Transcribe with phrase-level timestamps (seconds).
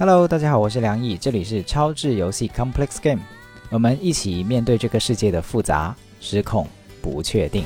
[0.00, 3.20] Hello，大家好，我是梁毅，这里是超智游戏 Complex Game，
[3.68, 6.64] 我们一起面对这个世界的复杂、失控、
[7.02, 7.64] 不确定。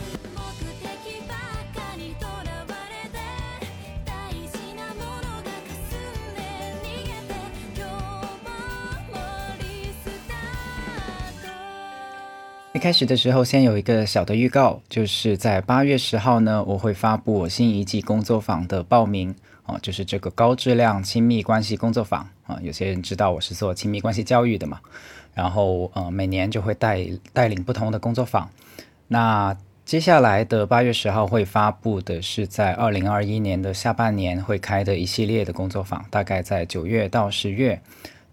[12.72, 19.34] 一开始的时候，先有一个小的预告，就是在八月十号呢，我会发布我新一季工作坊的报名。
[19.82, 24.80] 就是这个高质量亲密关系工作坊啊，有些人知道我是做亲密关系教育的嘛，
[25.34, 28.48] 然后呃每年就会带带领不同的工作坊。
[29.08, 37.82] 那接下来的八月十号会发布的是在二零二一年的下半年会开的一系列的工作坊，大概在九月到十月，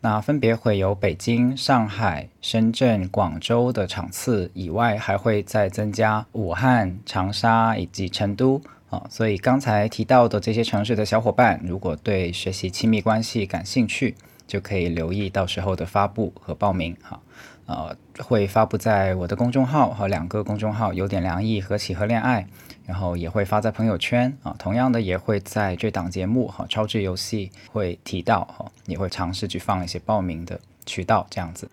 [0.01, 8.61] 那分别会有北京、上海、深圳、广州的场次以外，还会再增加武汉、长沙以及成都。
[8.89, 14.15] 啊，所以刚才提到的这些城市的小伙伴，如果对学习亲密关系感兴趣，
[14.47, 16.97] 就可以留意到时候的发布和报名。
[17.03, 17.19] 哈，
[17.67, 22.47] 呃，会发布在我的公众号和两个公众号“有点凉意”和“喜和恋爱”，
[22.87, 24.35] 然后也会发在朋友圈。
[24.41, 31.69] 啊，同样的也会在这档节目哈“超智游戏”会提到哈，也会尝试去放一些报名的渠道，这样子。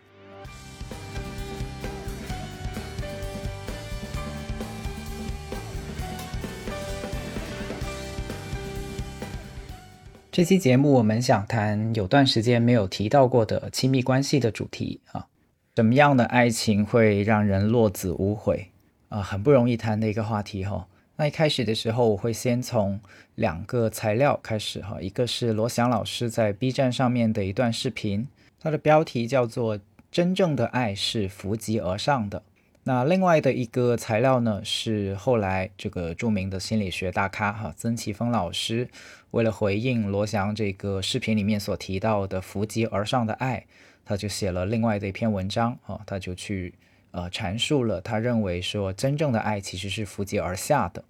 [10.37, 15.29] 这期节目我们想谈有段时间没有提到过的亲密关系的主题啊，
[15.77, 18.71] 什么样的爱情会让人落子无悔
[19.09, 19.23] 啊？
[19.23, 20.87] 很不容易谈的一个话题哈。
[21.17, 23.01] 那一开始的时候，我会先从
[23.37, 28.29] 两个材料开始哈，一个是罗翔老师在 B 站上面的一段视频，
[28.61, 29.79] 它的标题叫做
[30.13, 32.41] 《真正的爱是扶级而上的》。
[32.89, 38.89] 那另外的一个材料呢，是后来这个著名的心理学大咖哈曾奇峰老师，
[39.33, 43.67] 为了回应罗翔这个视频里面所提到的扶极而上的爱，
[44.05, 46.75] 他就写了另外的一篇文章啊，他就去
[47.11, 51.03] 呃阐述了他认为说真正的爱其实是扶极而下的，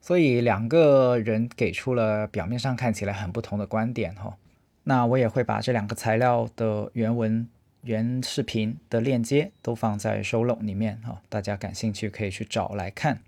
[0.00, 4.38] 所以两个人给出了表面上看起来很不同的观点哈。
[4.84, 7.46] 那我也会把这两个材料的原文。
[7.84, 13.20] 原视频的链接都放在收拢里面哈，大家感兴趣可以去找来看。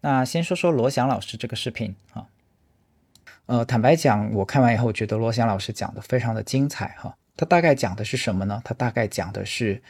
[0.00, 2.28] 那先说说罗翔老师这个视频哈，
[3.46, 7.16] 呃，坦白讲，我看完以后觉得罗翔老师讲的非常的精彩哈。
[7.36, 8.60] 他大概讲的是什么呢？
[8.64, 9.80] 他大概讲的是，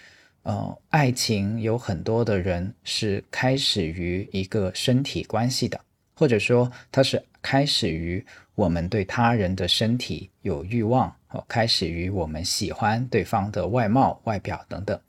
[0.43, 5.81] 呃，爱情有很多的人是开始于一个身体关系的，
[6.15, 8.25] 或者说他是开始于
[8.55, 11.15] 我们对他人的身体有欲望。
[11.49, 15.01] 开始于我们喜欢对方的外貌、外表等等。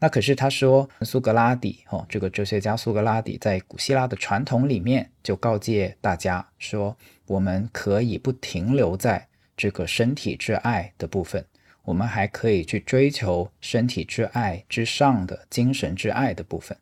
[0.00, 6.96] 那可是他说，苏格拉底哦，这个哲学家苏格拉底在古希腊的传统里面就告诫大家说，
[7.26, 9.26] 我们可以不停留在
[9.56, 11.44] 这个身体之爱的部分，
[11.82, 16.78] 我们还可以去追求身体之爱之上的精神之爱的部分。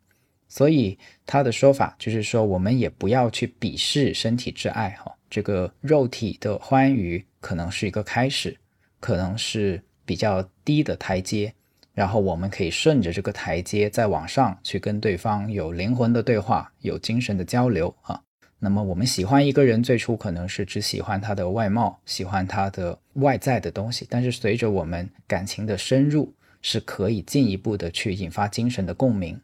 [0.47, 0.95] 所以
[1.25, 8.55] 他的说法就是说，我们也不要去鄙视身体之爱哈，这个肉体的欢愉可能是一个开始。
[8.99, 11.53] 可能是比较低的台阶，
[11.93, 18.21] 然后我们可以顺着这个台阶再往上去跟对方有灵魂的对话，有精神的交流啊。
[18.59, 29.39] 那么我们喜欢一个人，最初可能是只喜欢他的外貌，喜欢他的外在的东西，但是随着我们感情的深入，是可以进一步的去引发精神的共鸣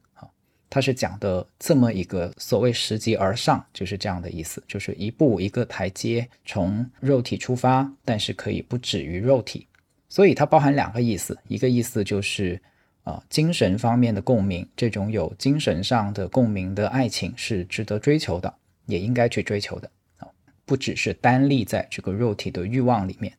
[0.74, 0.76] 啊。
[0.76, 9.68] 他是讲的这么一个所谓拾级而上，就是这样的意思，就是一步一个台阶，从肉体出发，但是可以不止于肉体，
[10.10, 12.60] 所以它包含两个意思，一个意思就是
[13.04, 18.52] 啊精神方面的共鸣，这种有精神上的共鸣的爱情是值得追求的，
[18.88, 19.88] 也应该去追求的
[20.18, 20.28] 啊，
[20.66, 23.32] 不只是单立在这个肉体的欲望里面。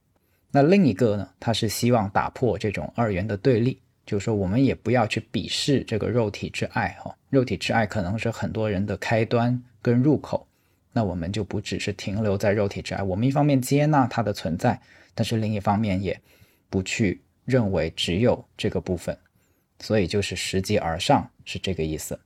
[0.53, 3.81] 那另一个呢，他是希望打破这种二元的对立。
[4.07, 10.47] 就是说，我们也不要去鄙视这个肉体之爱，哈，肉体之爱可能是很多人的开端跟入口，
[10.93, 14.79] 那我们就不只是停留在肉体之爱，我们一方面接纳它的存在，
[15.15, 16.21] 但是另一方面也
[16.69, 19.17] 不去认为只有这个部分，
[19.81, 22.19] 所以就是拾级而上是这个意思。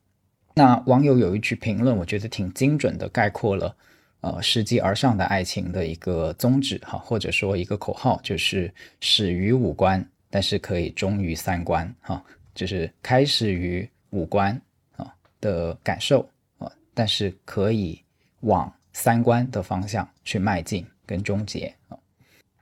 [0.55, 3.77] 那网友有一句评论，我觉得挺精准的概括了，
[4.21, 10.05] 呃，拾级而上的爱情的一个宗旨，哈，或者说一个口号，就是始于五官。
[10.31, 12.23] 但是可以忠于三观，哈，
[12.55, 14.61] 就是开始于五官
[14.97, 16.29] 啊的感受
[16.59, 18.03] 啊，但是可以
[18.41, 21.97] 往三观的方向去迈进跟终结啊。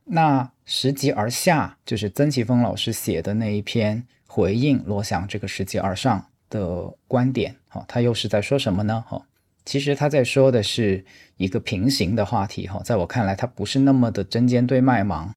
[0.04, 9.04] 那拾级而下，就是曾奇峰老师写的那一篇回应罗翔这个拾级而上的观点，哈，他又是在说什么呢？
[9.08, 9.20] 哈，
[9.64, 11.04] 其实他在说的是
[11.36, 15.34] 一个平行的话题，哈，在我看来，他不是那么的针尖对麦芒。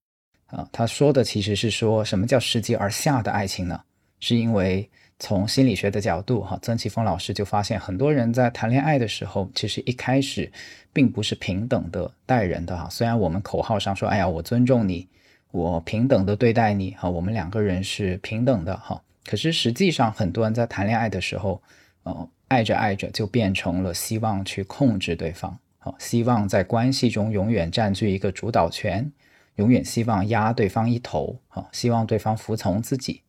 [0.50, 3.80] 啊，他说的其实是说什么叫拾级而下的爱情呢？
[4.20, 10.52] 是因为从心理学的角度，哈，曾奇峰老师就发现很多人在谈恋爱的时候，其实一开始
[10.92, 12.88] 并不是平等的待人的哈。
[12.90, 15.08] 虽然我们口号上说，哎呀，我尊重你，
[15.52, 19.02] 我平等的对待你，哈，我们两个人是平等的哈。
[19.26, 21.62] 可是实际上，很多人在谈恋爱的时候，
[22.04, 29.10] 呃，爱着爱着就变成了希望去控制对方，好，希望在关系中永远占据一个主导权。
[29.60, 33.22] 永远希望压对方一头，啊，希望对方服从自己，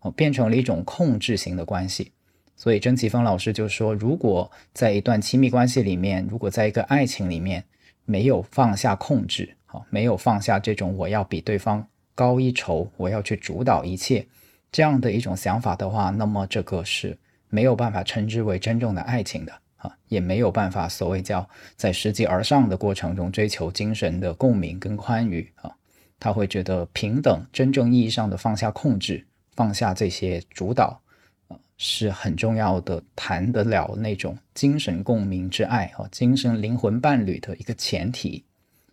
[0.00, 2.12] 哦，变成了一种控制型的关系。
[2.54, 7.64] 所以曾奇峰老师就说，如果在一段亲密关系里面，如果在一个爱情里面
[8.04, 14.26] 没有放下控制，啊，没有放下这种我要比对方高一筹，我要去主导一切
[14.70, 17.16] 这样的一种想法的话，那么这个是
[17.48, 19.52] 没有办法称之为真正的爱情的。
[19.78, 25.70] 啊，也没有办法所谓叫在拾级而上的过程中追求精神的共鸣跟宽裕啊，
[26.18, 29.24] 他会觉得平等真正意义上的放下控制，
[29.54, 31.00] 放下这些主导，
[31.48, 38.44] 呃，是很重要的，谈得了那种精神共鸣之爱和精神灵魂伴侣的一个前提，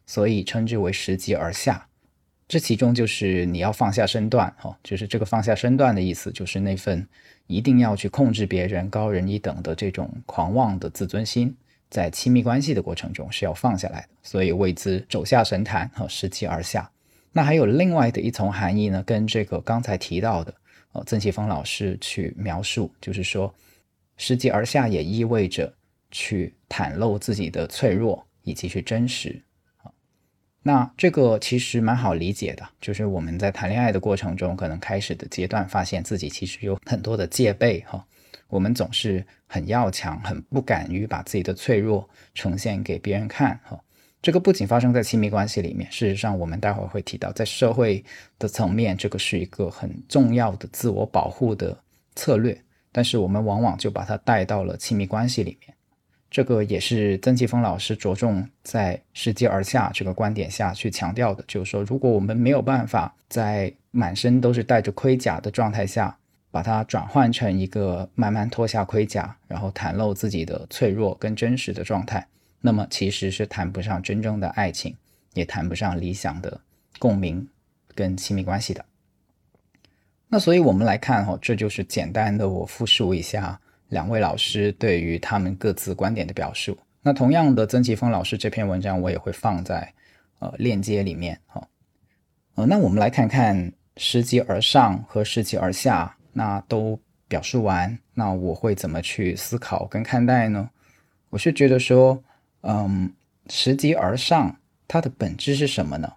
[0.06, 1.88] 所以称之为拾级而下。
[2.48, 7.08] 这其中就是你要放下身段，哈，就是这个放下身段的意思，就是那份。
[7.48, 11.56] 一定要去控制别人、高人一等的这种狂妄的自尊心，
[11.92, 16.90] 在亲密关系的过程中是要放下来的，所以谓之走下神坛和拾级而下。
[17.38, 20.56] 那还有另外的一层含义呢，跟这个刚才提到的，
[20.94, 23.54] 呃，曾奇峰老师去描述，就是说
[24.16, 25.74] 拾级而下也意味着
[26.12, 29.44] 去袒露自己的脆弱以及去真实。
[30.64, 38.08] 那这个其实蛮好理解的，就是我们在谈恋爱的过程中，可能开始的阶段，发现自己其实有很多的戒备哈，
[38.48, 43.78] 我们总是很要强，很不敢于把自己的脆弱呈现给别人看哈。
[44.26, 48.04] 这个不仅发生在亲密关系里面，事实上我们待会儿会提到，在社会
[48.40, 51.78] 的层面，这个是一个很重要的自我保护的
[52.16, 52.60] 策略，
[52.92, 55.72] 但是我们往往就把它带到了亲密关系里面。
[56.32, 66.18] 这个也是曾奇峰老师着重在“拾级而下”这个观点下去强调的，就是说，如果我们没有办法在满身都是带着盔甲的状态下，
[66.50, 72.26] 把它转换成一个慢慢脱下盔甲，然后袒露自己的脆弱跟真实的状态，
[72.66, 74.98] 那么其实是谈不上真正的爱情，
[75.36, 76.60] 也谈不上理想的
[76.98, 77.48] 共鸣
[77.94, 78.84] 跟亲密关系的。
[80.28, 83.62] 那所以我们来看哈，这就是简单的我复述一下。
[83.90, 86.76] 两位老师对于他们各自观点的表述。
[87.04, 89.94] 那同样的，曾奇峰老师这篇文章我也会放在
[90.40, 91.68] 呃链接里面哈。
[92.56, 100.68] 呃，那我们来看看拾级而上和拾级而下，那都表述完，那我会怎么去思考跟看待呢？
[101.30, 102.24] 我是觉得说，
[102.68, 103.14] 嗯，
[103.48, 106.14] 拾级而上它的本质是什么呢？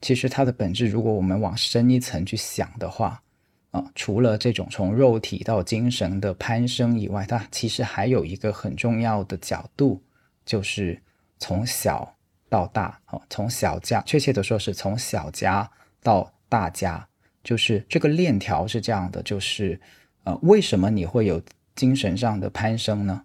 [0.00, 3.22] 其实它的本质，如果我们往深一层去想的话。
[3.72, 10.02] 啊，除了这种从肉体到精神的攀升以外，它其实还有一个很重要的角度，
[10.44, 11.00] 就是
[11.38, 12.14] 从小
[12.50, 15.70] 到大，哦，从小家，确切的说是从小家
[16.02, 17.08] 到大家，
[17.42, 19.80] 就是这个链条是这样的，就是
[20.24, 21.42] 呃，为什么你会有
[21.74, 23.24] 精神上的攀升呢？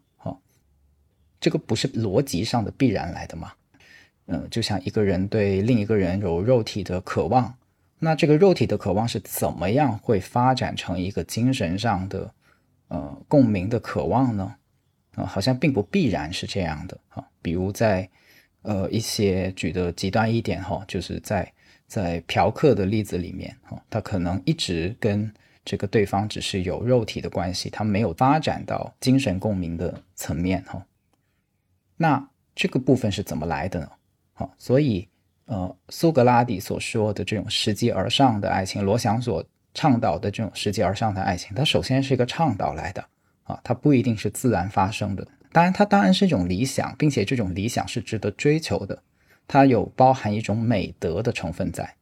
[1.40, 3.54] 这个不是逻辑上的必然来的嘛？
[4.26, 7.56] 嗯，就像一个人对另一个人有肉体的渴望。
[8.00, 12.32] 那这个肉体的渴望是怎么样会发展成一个精神上的
[12.90, 14.56] 呃共鸣的渴望呢？
[15.16, 17.28] 啊，好像并不必然是这样的哈。
[17.42, 18.08] 比如在
[18.62, 21.52] 呃一些举的极端一点哈，就是在
[21.88, 25.34] 在嫖客的例子里面哈，他可能一直跟
[25.66, 30.86] 这个对方只是有肉体的关系，他没有发展到精神共鸣的层面哈。
[31.98, 33.90] 那这个部分是怎么来的呢？
[34.34, 35.10] 好，所以。
[35.50, 39.42] 呃，苏格拉底所说的这种拾级而上的爱情，罗翔所
[39.74, 43.02] 倡导的这种拾级而上的爱情，它首先是一个倡导来的
[43.44, 45.26] 啊，它不一定是自然发生的。
[45.54, 49.02] 当然，它当然是一种理想，并且这种理想是值得追求的，
[49.48, 51.96] 它有包含一种美德的成分在。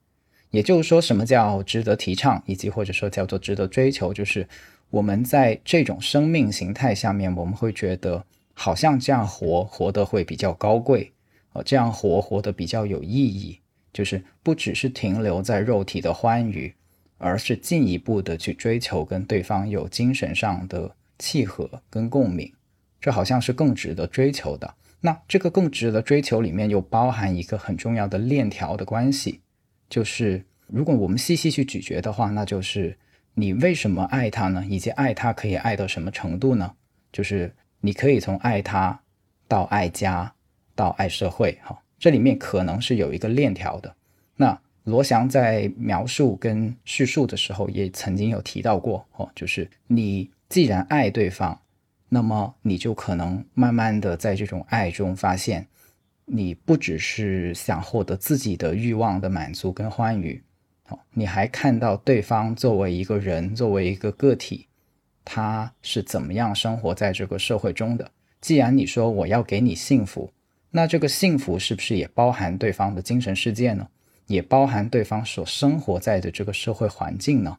[0.50, 4.50] 也就是说，什么叫值得提倡，以及或者说叫做值得追求，就是
[4.90, 8.26] 我们在这种生命形态下面，我们会觉得
[8.56, 11.12] 好像这样活活得会比较高贵。
[11.54, 13.60] 哦，这样活活得比较有意义，
[13.94, 16.74] 就是不只是停留在肉体的欢愉，
[17.18, 22.52] 而是进一步的去追求跟对方有精神上的契合跟共鸣，
[23.00, 24.74] 这好像是更值得追求的。
[25.00, 29.40] 那这个更值得追求里面又包含一个很重要的链条的关系，
[29.88, 32.98] 就是如果我们细细去咀嚼的话，那就是
[33.36, 34.66] 你为什么爱他呢？
[34.68, 36.74] 以及爱他可以爱到什么程度呢？
[37.14, 39.00] 就是你可以从爱他
[39.48, 40.32] 到爱家。
[40.78, 43.96] 到爱社会，哈，这里面可能是有一个链条的。
[44.36, 51.58] 那罗翔在描述跟叙述的时候，也曾经有提到过哦，就是你既然爱对方，
[52.10, 55.66] 那么你就可能慢慢的在这种爱中发现，
[56.26, 60.44] 你不只是想获得自己的欲望的满足跟欢愉，
[60.90, 64.68] 哦，你还看到对方作为一个人，作为一个个体，
[65.26, 68.10] 他是怎么样生活在这个社会中的。
[68.40, 70.32] 既然你说我要给你幸福。
[70.72, 73.88] 那这个幸福是不是也包含对方的精神世界呢？
[74.28, 77.58] 也包含对方所生活在的这个社会环境呢？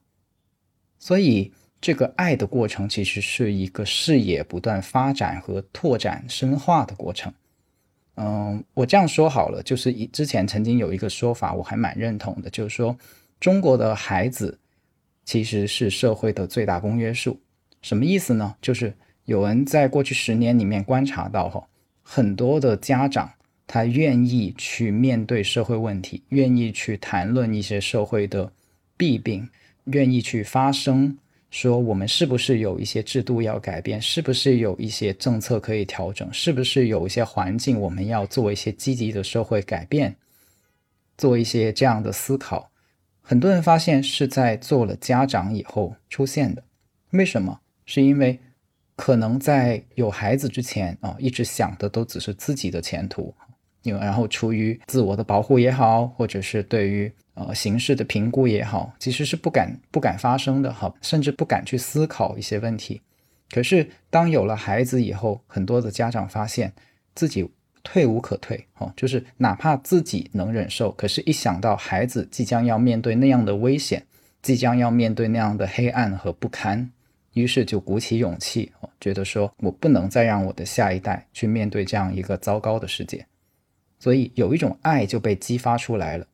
[0.98, 7.32] 所以，这个爱的过程其实是一个视野不断发展和拓展深化的过程。
[8.16, 12.94] 嗯，我这样说好了，就是以之前曾经有一个说法，我还蛮认同的，就是说
[13.40, 14.58] 中国的孩子
[15.24, 17.40] 其实是社会的最大公约数。
[17.82, 18.56] 什么意思呢？
[18.60, 21.66] 就是有人在过去十年里面观察到哈。
[22.02, 23.32] 很多的家长，
[23.66, 28.52] 他愿意去面对社会问题，愿意去谈论一些社会的
[28.96, 29.48] 弊病，
[29.86, 31.18] 愿意去发声，
[31.50, 40.14] 说我们是不是有一些制度要改变，是不是有一些政策可以调整，是不是有一些环境我们要做一些积极的社会改变，
[41.18, 42.70] 做一些这样的思考。
[43.20, 46.62] 很多人发现是在做了家长以后出现的，
[47.10, 47.60] 为什么？
[47.86, 48.38] 是因为。
[48.98, 53.34] 可能在有孩子之前啊，一直想的都只是自己的前途，
[53.82, 63.02] 因为然后出于自我的保护也好，或者是对于呃形势的评估也好，其实是不敢不敢发生的哈，甚至不敢去思考一些问题。
[63.50, 66.72] 可是当有了孩子以后，很多的家长发现
[67.14, 67.46] 自己
[67.82, 74.06] 退无可退哦，就是哪怕自己能忍受，可是一想到孩子即将要面对那样的危险，
[74.40, 76.90] 即将要面对那样的黑暗和不堪。
[77.36, 83.26] 于是就鼓起勇气，觉得说我不能再让我的下一代去面对这样一个糟糕的世界，
[83.98, 86.26] 所以有一种爱就被激发出来了。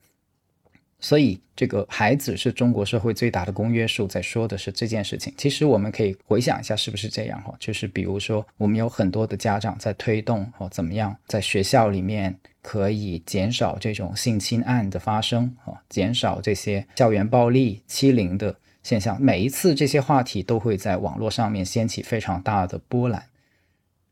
[1.00, 5.34] 所以这个孩子是中国社会最大的公约数，在说的是这件事情。
[5.36, 7.42] 其实我们可以回想一下，是不是这样？
[7.42, 18.54] 哈，就是比如说，我们有很多的家长在推动，哦，怎么样在学校里面可以减少这种性侵案的发生，啊，减少这些校园暴力、欺凌的。
[18.82, 23.24] 现象，每一次这些话题都会在网络上面掀起非常大的波澜。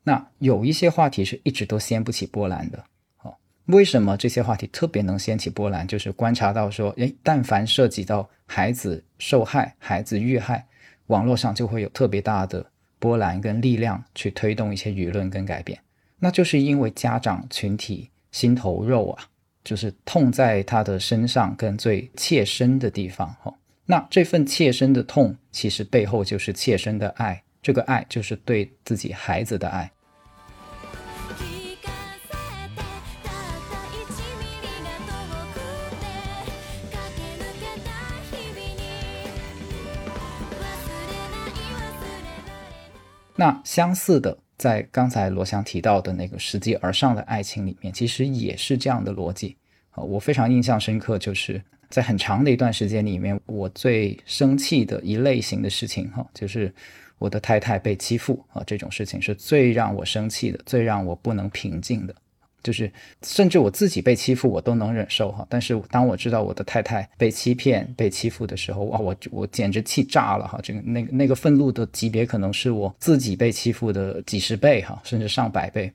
[0.04, 2.84] 那有一些话题是一直都掀不起波澜的。
[3.22, 3.34] 哦，
[3.66, 5.86] 为什么这些话题特别能掀起波澜？
[5.86, 10.66] 就是观察到说，诶，但凡涉及到孩子受害、孩子遇害，
[11.08, 12.64] 网络上就会有特别大的
[12.98, 15.78] 波澜跟力量去推动一些舆论跟改变。
[16.18, 19.24] 那就是因为家长群体心头肉啊，
[19.64, 23.52] 就是痛在他的身上跟最切身的地方，哈。
[23.90, 29.90] 那这份切身的痛，其实背后就是切身的爱，这个爱就是对自己孩子的爱。
[43.34, 49.56] 那相似的，在刚才罗翔提到的那个拾级而上的爱情里面，其实也是这样的逻辑
[49.90, 50.04] 啊。
[50.04, 51.60] 我非常印象深刻，就是。
[51.90, 56.72] 在很长的一段时间里面，我最生气的一类型的事情，哈，就是
[57.18, 62.14] 我的太太被欺负啊，这种事情是最让我生气的，最让我不能平静的。
[62.62, 62.92] 就是
[63.22, 70.60] 甚至我自己被欺负，我都能忍受哈，但是当我知道我的太太被欺骗、被欺负的时候，哇，我我简直气炸了哈！
[70.62, 75.90] 这个那那个愤怒的级别可能是我自己被欺负的几十倍哈，甚至上百倍，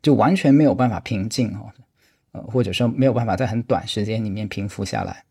[0.00, 1.70] 就完全没有办法平静哈，
[2.32, 5.22] 呃，或者说没有办法在很短时间里面平复下来。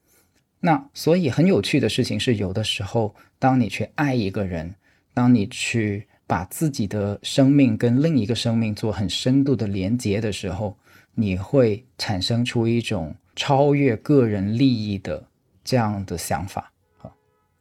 [0.66, 4.74] 那所以很有趣的事情是，有的时候，当你去爱一个人，
[5.14, 10.76] 当你去把自己的生命跟另一个生命做很深度的连接的时候，
[11.14, 15.24] 你会产生出一种超越个人利益的
[15.64, 17.14] 这样的想法啊，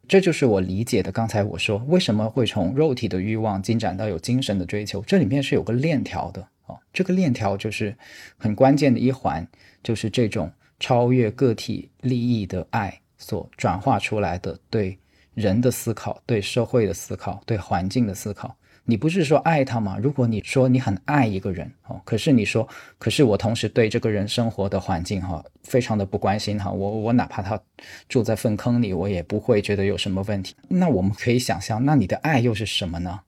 [0.09, 1.13] 这就是我理解的。
[1.13, 7.95] 刚才我说为什么会从肉体的欲望进展到有精神的追求，这里面是有个链条的啊，这个链条就是
[8.39, 9.47] 很关键的一环，
[9.83, 10.51] 就是这种。
[10.81, 14.99] 超越个体利益的爱所转化出来的对
[15.35, 18.55] 人的思考、对社会的思考、对环境的思考，
[18.85, 19.99] 你不是说爱他吗？
[20.01, 27.61] 如果你说你很爱一个人哦，可是你说，可是我同时对这个人生活的环境哈，非常的不关心哈，我我哪怕他
[28.09, 30.55] 住在粪坑里，我也不会觉得有什么问题。
[30.69, 33.21] 那我们可以想象，那你的爱又是什么呢？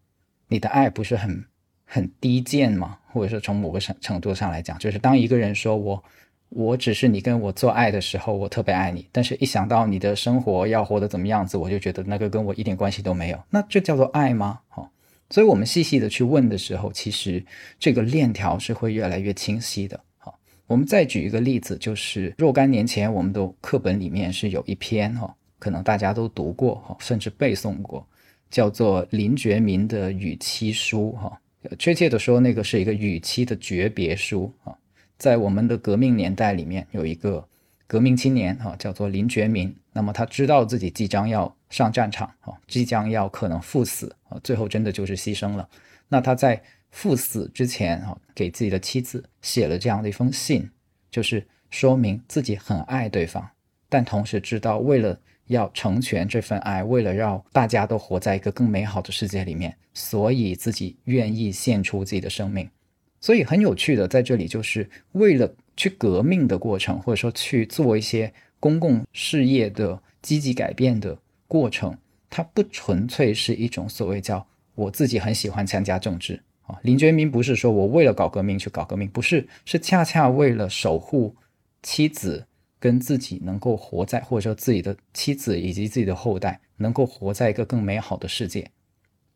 [0.48, 1.44] 你的爱不是很
[1.84, 2.98] 很低贱吗？
[3.12, 6.04] 或者说从某个程程度上来讲，就是当一个人说我。
[6.48, 13.42] 我只是你跟我做爱的时候，我特别爱你，但是一想到你的生活要活得怎么样子，我就觉得那个跟我一点关系都没有。
[13.50, 14.60] 那这叫做爱吗？
[14.68, 14.88] 哈，
[15.28, 17.44] 所以我们细细的去问的时候，其实
[17.78, 20.00] 这个链条是会越来越清晰的。
[20.18, 20.32] 哈，
[20.66, 28.06] 我们再举一个例子，就是若干年前我们的课本里面是有一篇哈，可能大家都读过哈，甚至背诵过，
[28.50, 31.38] 叫做林觉民的《与妻书》哈。
[31.78, 34.72] 确切的说，那个是一个与妻的诀别书啊。
[35.18, 37.48] 在我们的革命年代里面，有一个
[37.86, 39.74] 革命青年哈，叫做林觉民。
[39.92, 45.68] 那么他知道自己即将要上战场啊，即将要可能赴死啊，最后真的就是牺牲了。
[46.08, 50.70] 那他在赴死之前啊，给自己的妻子写了这样的一封信，
[51.10, 53.48] 就是说明自己很爱对方，
[53.88, 62.68] 但同时知道为了要成全这份爱，为了让大家都活在一个更美好的世界里面，所以自己愿意献出自己的生命。
[63.26, 71.18] 所以很有趣的，在这里就是为了去革命的过程，或者说去做一些公共事业的积极改变的
[71.48, 71.98] 过程，
[72.30, 76.78] 它不纯粹是一种所谓叫我自己很喜欢参加政治啊。
[76.84, 81.34] 林觉民不是说我为了搞革命去搞革命，不是，是恰恰为了守护
[81.82, 82.46] 妻子
[82.78, 88.70] 跟自己能够活在，或者说自己的妻子以及自己的后代能够活在一个更美好的世界，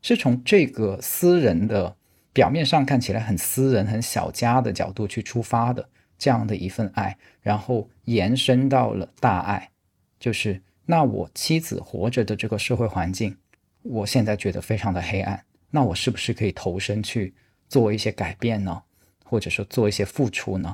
[0.01, 1.97] 是从这个私人的。
[2.33, 9.69] 表面上看起来很私人、很小家的角度去出发的这样的一份爱，然后延伸到了大爱，
[10.17, 13.35] 就是那我妻子活着的这个社会环境，
[13.81, 17.33] 我现在觉得非常的黑暗，那我是不是可以投身去
[17.67, 18.81] 做一些改变呢？
[19.25, 20.73] 或者说做一些付出呢？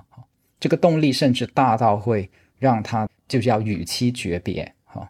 [0.60, 4.72] 这个动力甚至大到会让他就是要与妻诀别。
[4.86, 5.10] 哈，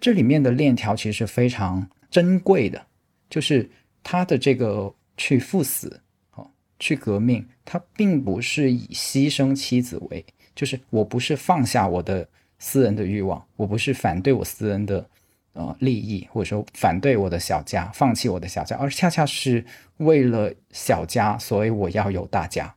[0.00, 2.86] 这里面的链条其实是非常珍贵的，
[3.28, 3.68] 就是
[4.04, 4.94] 他的这个。
[5.20, 6.00] 去赴死，
[6.32, 12.26] 哦，去革命，他并不是以牺牲妻子为，就是我不是放下我的
[12.58, 15.06] 私人的欲望，我不是反对我私人的
[15.52, 19.62] 呃利益，或者说反对我的小家，放弃我的小家，而恰恰是
[19.98, 22.74] 为了小家，所以我要有大家。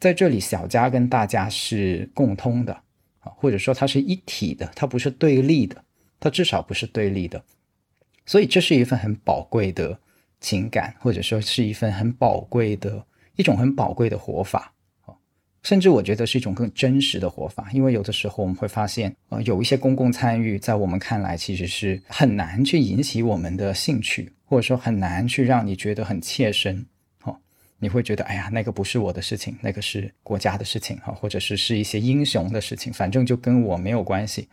[0.00, 2.72] 在这里，小家跟大家是共通的
[3.20, 5.84] 啊，或者说它是一体的，它不是对立的，
[6.18, 7.44] 它至少不是对立的，
[8.24, 10.00] 所以这是一份很宝贵的。
[10.42, 13.02] 情感，或者说是一份很宝贵的
[13.36, 14.70] 一种很宝贵的活法
[15.62, 17.70] 甚至我觉得是一种更真实的活法。
[17.72, 26.84] 因为有的时候我们会发现，呃，有一些公共参与，在我们看来其实是很难去引起我们的兴趣，或者说很难去让你觉得很切身。
[27.22, 27.36] 哦，
[27.78, 34.48] 你会觉得，哎呀，那个不是我的事情，那个是国家的事情，哈，或者是是一些英雄的事情，反正就跟我没有关系。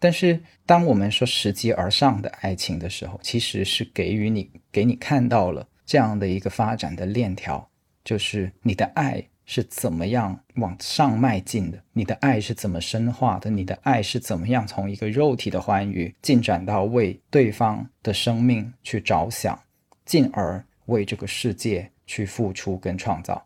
[0.00, 7.68] 但是，当我们说拾级而上的爱情的时候，其实是给予你、给你看到了这样的一个发展的链条，
[8.04, 19.58] 就是你的爱是怎么样往上迈进的，你的爱是怎么深化的，你的爱是怎么样从一个肉体的欢愉进展到为对方的生命去着想，
[20.04, 23.44] 进而为这个世界去付出跟创造，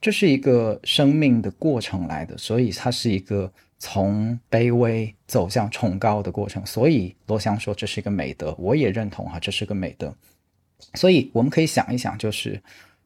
[0.00, 3.52] 这是一个生命的过程来的，所以它是一个。
[3.78, 10.14] 从卑微走向崇高的过程，所以罗翔说这是一个美德，我也认同哈，这是个美德。
[10.94, 12.60] 所以我们可以想一想，就是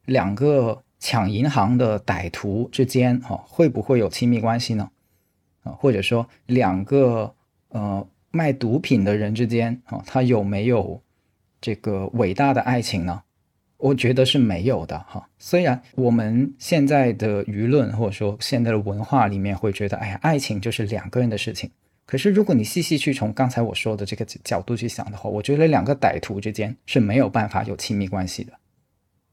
[0.07, 4.91] 两个抢银行的歹徒之间哈，会不会有亲密关系呢？
[5.63, 7.35] 啊，或者说两个
[7.69, 11.03] 呃卖毒品的人之间啊，他有没有
[11.61, 13.23] 这个伟大的爱情呢？
[13.83, 15.29] 我觉得是没有的哈。
[15.41, 21.69] 虽然我们现在的舆论或者说现在的文化里面会觉得，哎呀，爱情就是两个人的事情。
[22.07, 28.53] 可是如果你细细去从刚才我说的这个角度去想的话，我觉得两个歹徒之间是没有办法有亲密关系的。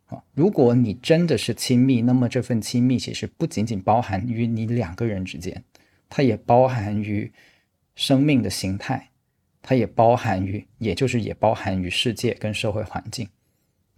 [0.07, 5.63] 啊，如果你真的是亲密，那么这份亲密其实不仅仅包含于你两个人之间，
[6.09, 7.31] 它也包含于
[7.93, 9.09] 生命的形态，
[9.61, 13.29] 它也包含于，也就是也包含于世界跟社会环境。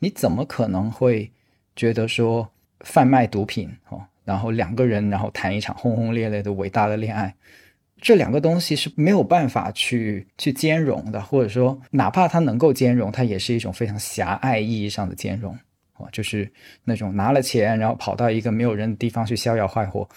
[0.03, 1.31] 你怎么可能会
[1.75, 7.35] 觉得说贩卖毒品哦，然后两个人然后谈一场轰轰烈烈的伟大的恋爱，
[8.01, 15.55] 这两个东西是没有办法去去兼容的，或者说哪怕它能够兼容，它也是一种非常狭隘意义上的兼容
[15.97, 16.51] 哦，就是
[16.83, 20.09] 那种拿了钱然后跑到一个没有人的地方去逍遥快活，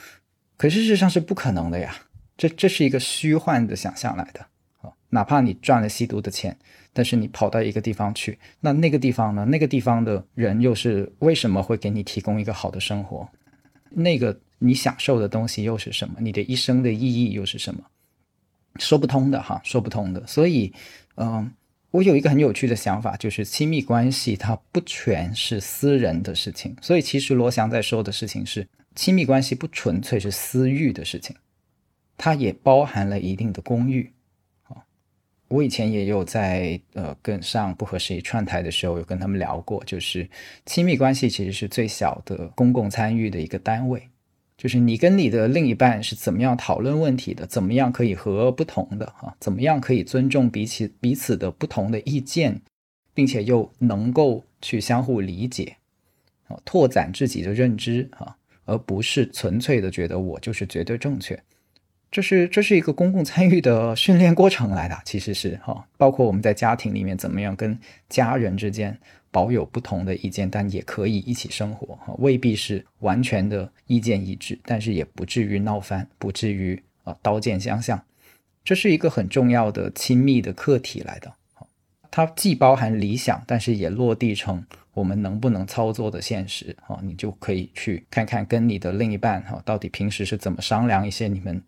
[0.57, 1.95] 可事实上是不可能的呀，
[2.39, 4.41] 这这是一个虚幻的想象来的
[4.81, 6.57] 啊，哪怕你赚了吸毒的钱。
[6.95, 9.45] 但是你跑到一个地方去，那那个地方呢？
[9.45, 13.29] 那个地方的人又是为什么会给你提供一个好的生活？
[13.91, 16.15] 那个你享受的东西又是什么？
[16.21, 17.83] 你的一生的意义又是什么？
[18.77, 20.25] 说不通的哈，说不通的。
[20.27, 20.73] 所以，
[21.17, 21.53] 嗯，
[21.91, 26.77] 我有一个很有趣的想法，就是亲密关系它不全是私人的事情。
[26.81, 31.35] 所以，其实罗翔在说的事情是，亲密关系不纯粹是私欲的事情，
[32.17, 34.13] 它也包含了一定的公欲。
[35.49, 40.29] 我以前也有在呃跟上不合时宜串台的时候，有跟他们聊过，就是
[40.67, 44.03] 亲密关系其实是最小的公共参与的一个单位
[44.57, 52.63] 就是你跟你的另一半是怎么样讨论问题的，怎么样可以和不同的哈，怎么样可以尊重彼此彼此的不同的意见，
[53.13, 55.77] 并且又能够去相互理解，
[56.47, 61.39] 啊，拓展自己的认知啊，而不是纯粹的觉得我就是绝对正确。
[62.15, 67.77] 这是这是一个公共参与的训练过程来的，其实是哈，包括我们在家庭里面怎么样跟
[68.09, 68.97] 家人之间
[69.33, 78.01] 保有不同的意见，但也可以一起生活哈，未必是完全的意见一致，但是也不至于闹翻，不至于啊刀剑相向。
[78.63, 81.33] 这是一个很重要的亲密的课题来的，
[82.13, 91.61] 它既包含理想，但是也落地成我们能不能操作的现实哈，你就可以去看看跟你的另一半哈，到底平时是怎么商量一些你们。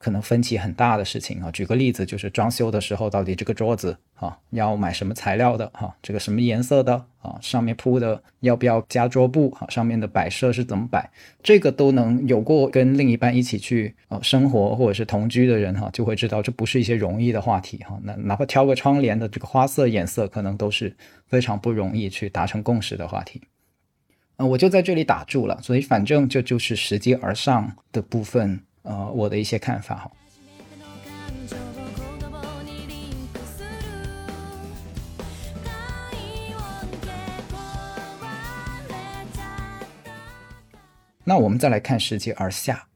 [0.00, 11.10] 可能分歧很大的事情啊，举个例子，就是装修的时候，到底这个桌子啊要买什么材料的哈，这个什么颜色的啊，上面铺的要不要加桌布哈，上面的摆设是怎么摆，
[11.42, 18.00] 这个都能有过跟另一半一起去啊生活或者是同居的人哈，就会知道这不是一些容易的话题哈。
[18.02, 23.42] 那哪怕挑个窗帘的这个花色颜色，可能都是非常不容易去达成共识的话题。
[24.36, 28.62] 呃，我就在这里打住了，所以反正这就是拾阶而上的部分。
[28.82, 30.10] 呃，我的一些看法哈。
[41.22, 42.88] 那我们再来看拾级而下，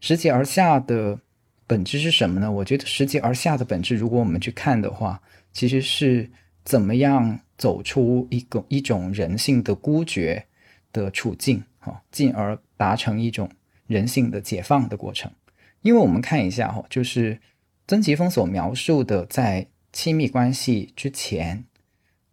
[0.00, 1.18] 拾级而下的
[1.66, 2.50] 本质是什么呢？
[2.50, 5.22] 我觉得拾级而下的本质，如果我们去看的话，
[5.52, 6.30] 其实是
[6.64, 10.44] 怎么样走出一个一种人性的孤绝
[10.92, 13.48] 的处境，哈，进而达成一种。
[13.88, 15.32] 人性的解放的过程，
[15.80, 17.40] 因为我们看一下哈，就是
[17.86, 21.64] 曾奇峰所描述的，在亲密关系之前，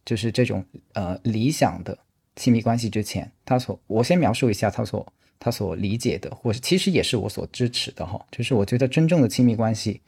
[0.06, 1.98] 就是这种呃理想的
[2.36, 10.02] 亲密关系之前，他所我先描述一下他所他所理解的，或是其实也是我所支持的哈，就是我觉得真正的亲密关系，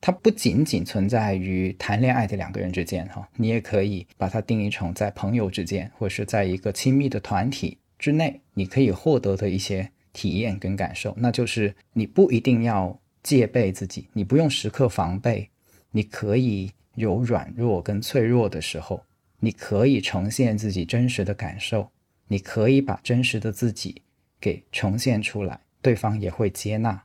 [0.00, 9.90] 它不仅仅存在于谈恋爱的两个人之间哈，你也可以把它定义成在朋友之间，或者是在一个亲密的团体之内，你可以获得的一些。
[10.14, 15.50] 体验跟感受，那就是你不一定要戒备自己，你不用时刻防备，
[15.90, 19.02] 你可以有软弱跟脆弱的时候，
[19.40, 21.90] 你可以呈现自己真实的感受，
[22.28, 24.00] 你可以把真实的自己
[24.40, 27.02] 给呈现出来，对方也会接纳。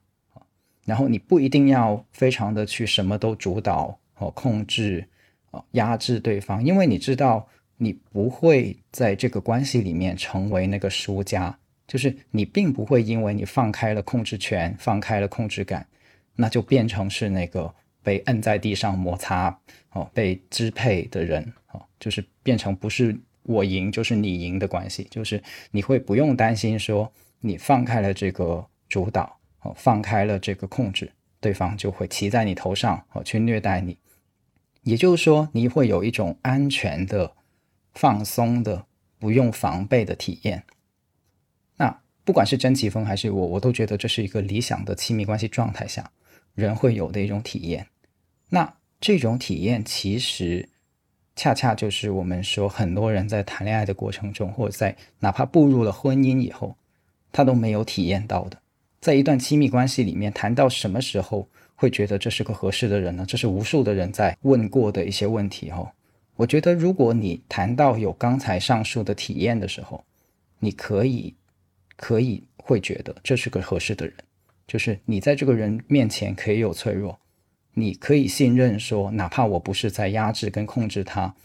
[0.85, 5.07] 然后你不一定要非常的去什么都主导和控制
[5.51, 11.57] 哦压制对方，因为你知道你不会在这个关系里面成为那个输家。
[11.89, 15.87] 就是你并不会因为你放开了控制权，放开了控制感，
[16.35, 17.73] 那就变成是那个
[18.03, 19.59] 被摁在地上摩擦
[19.93, 25.07] 哦，被支配的人哦，就是变成不是我赢就是你赢的关系。
[25.09, 33.97] 就是你会不用担心说你放开了这个主导哦，放开了这个控制，对方就会骑在你头上哦去虐待你。
[34.83, 37.33] 也就是说，你会有一种安全的、
[37.95, 38.85] 放松的、
[39.17, 40.63] 不用防备的体验。
[42.29, 46.11] 不管是真奇峰还是我，我都觉得这是一个理想的亲密关系状态下
[46.53, 47.87] 人会有的一种体验。
[48.49, 50.69] 那这种体验其实
[51.35, 56.75] 恰恰就是我们说很多人在谈恋爱的过程中，或者在哪怕步入了婚姻以后，
[57.31, 58.59] 他都没有体验到的。
[59.01, 63.25] 在一段亲密关系里面，谈到什么时候会觉得这是个合适的人呢？
[63.27, 65.71] 这是无数的人在问过的一些问题。
[65.71, 65.91] 哈，
[66.35, 70.03] 我觉得如果你谈到有刚才上述的体验的时候，
[70.59, 71.33] 你可以。
[71.99, 74.15] 可以会觉得这是个合适的人，
[74.65, 77.19] 就是你在这个人面前可以有脆弱，
[77.73, 81.35] 你可以信任说，哪怕我不是在压制跟控制他，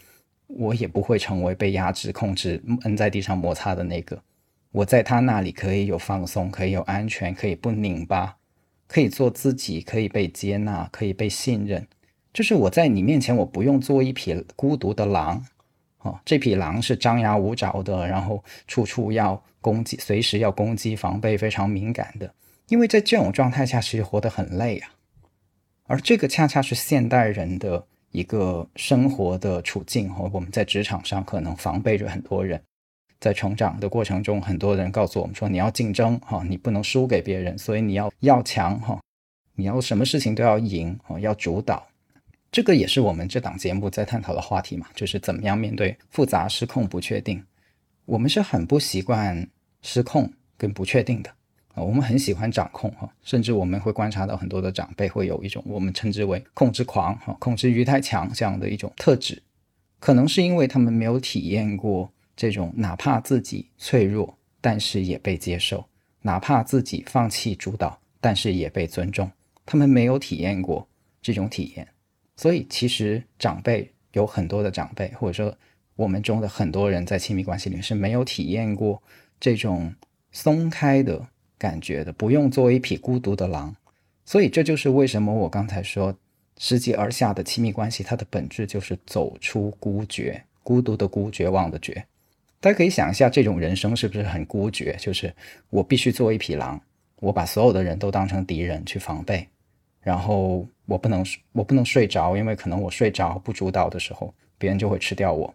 [0.47, 4.21] 我也不会成为被压制、控制、摁在地上摩擦的那个。
[4.71, 8.37] 我在他那里可以有放松，可以有安全，可以不拧巴，
[8.87, 11.85] 可以做自己，可以被接纳，可以被信任。
[12.33, 15.45] 就是我在你面前，我不用做一匹孤独的狼。
[16.05, 22.31] 哦，这匹狼是张牙舞爪的，然后处处要攻击，随时要攻击，防备非常敏感的。
[22.67, 24.89] 因为在这种状态下，其实活得很累啊。
[25.87, 30.07] 而这个恰恰是现代人的一个生活的处境。
[30.13, 32.61] 哈，我们在职场上可能防备着很多人，
[33.19, 38.99] 在成长的过程中，很多人告诉我们说，你要竞争，哈，你不能输给别人，所以你要要强，哈，
[39.55, 41.87] 你要什么事情都要赢，哦，要主导。
[42.55, 47.43] 这个也是我们这档节目在探讨的话题嘛，就是怎么样面对复杂、失控、不确定。
[48.05, 49.45] 我们是很不习惯
[49.81, 51.29] 失控跟不确定的
[51.73, 59.43] 啊，我们很喜欢掌控哈，甚至我们会观察到很多的长辈会有一种我们称之为控制狂哈、控制欲太强这样的一种特质，
[59.99, 65.79] 可能是因为他们没有体验过这种哪怕自己脆弱，但是也被接受；
[66.21, 69.29] 哪怕自己放弃主导，但是也被尊重。
[69.65, 70.87] 他们没有体验过
[71.21, 71.85] 这种体验，
[72.35, 75.57] 所以其实长辈有很多的长辈，或者说
[75.95, 79.01] 我们中的很多人在亲密关系里面是没有体验过
[79.39, 79.93] 这种
[80.31, 83.75] 松开的感觉的，不用做一匹孤独的狼。
[84.25, 86.17] 所以这就是为什么我刚才说
[86.57, 92.05] 拾级而下的亲密关系，它的本质就是走出孤绝，孤独的孤，绝望的绝。
[92.59, 94.95] 大家可以想一下，这种人生是不是很孤绝？
[94.99, 95.33] 就是
[95.69, 96.81] 我必须做一匹狼，
[97.19, 99.47] 我把所有的人都当成敌人去防备。
[100.05, 105.51] 然后我不能我不能睡着，因为可能我睡着不主导的时候，别人就会吃掉我。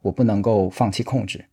[0.00, 1.44] 我不能够放弃控制，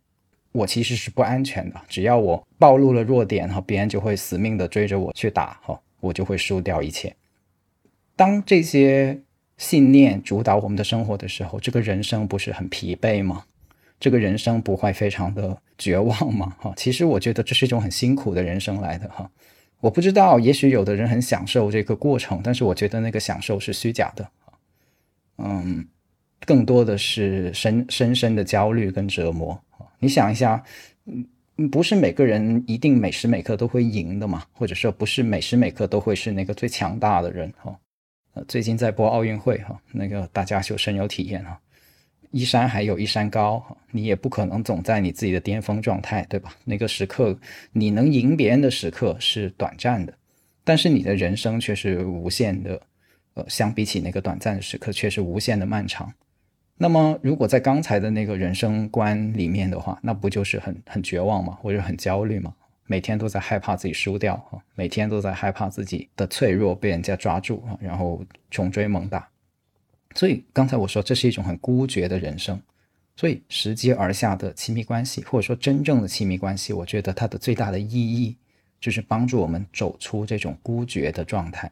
[0.52, 1.82] 我其实是不安全的。
[1.88, 7.12] 只要我暴露了弱点，哈，别人就会死命的追着我去打，哈，我就会输掉一切。
[8.15, 9.19] 当这些
[9.58, 13.43] 信念主导我们的生活的时候，这个人生不是很疲惫吗？
[14.00, 16.56] 这个人生不会非常的绝望吗？
[16.60, 19.28] 哈，其实我觉得这是一种很辛苦的人生来的，哈。
[19.80, 24.28] 我不知道，也许有的人很享受这个过程，但是我觉得那个享受是虚假的，
[25.38, 25.88] 嗯，
[26.46, 29.60] 更多的是深深深的焦虑跟折磨。
[30.00, 30.63] 你想一下，
[31.06, 37.78] 嗯，不是每个人一定每时每刻都会赢的嘛，或者说不是每时每刻都会是那个最强大的人哈。
[38.48, 41.60] 最近在播奥运会哈，那个大家就深有体验哈。
[42.32, 46.54] 一山还有一山高，你也不可能总在你自己的巅峰状态，对吧？
[46.66, 47.38] 那个时刻
[47.72, 50.13] 你能赢别人的时刻是短暂的，
[50.63, 52.82] 但是你的人生却是无限的。
[53.36, 56.12] 呃，相比起那个短暂的时刻，却是无限的漫长。
[56.76, 61.56] 那么，如果在刚才的那个人生观里面的话，那不就是很很绝望吗？
[61.62, 62.52] 或者很焦虑吗？
[62.88, 69.30] 每天都在害怕自己输掉，每天都在害怕自己的脆弱被人家抓住，然后穷追猛打。
[70.17, 72.60] 所以刚才我说这是一种很孤绝的人生，
[73.15, 78.36] 所以拾级而下的亲密关系，或者说真正的亲密关系，我觉得它的最大的意义
[78.82, 81.71] 就是帮助我们走出这种孤绝的状态，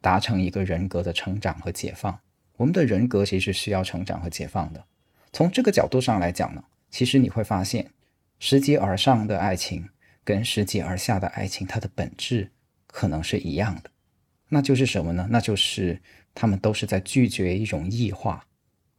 [0.00, 2.18] 达成一个人格的成长和解放。
[2.56, 4.84] 我们的人格其实需要成长和解放的。
[5.32, 7.88] 从这个角度上来讲呢，其实你会发现，
[8.40, 9.88] 拾级而上的爱情
[10.24, 12.50] 跟拾级而下的爱情，它的本质
[12.88, 13.90] 可能是一样的，
[14.48, 15.28] 那就是什么呢？
[15.30, 16.02] 那就是。
[16.38, 18.44] 他们都是在拒绝一种异化，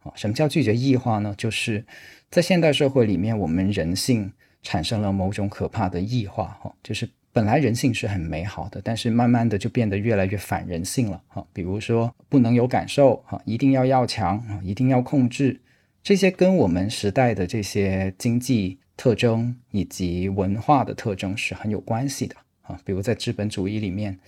[0.00, 1.32] 啊，什么叫拒绝异化呢？
[1.38, 1.86] 就是
[2.28, 15.60] 在现代社会里面，我们人性产生了某种可怕的异化，哈，就是本来人性是很美好的，但是慢慢的就变得越来越反人性了，哈，比如说不能有感受，哈，一定要要强，啊，一定要控制，
[16.02, 24.18] 这些跟我们时代的这些经济特征以及文化的特征是很有关系的，啊，比如在资本主义里面。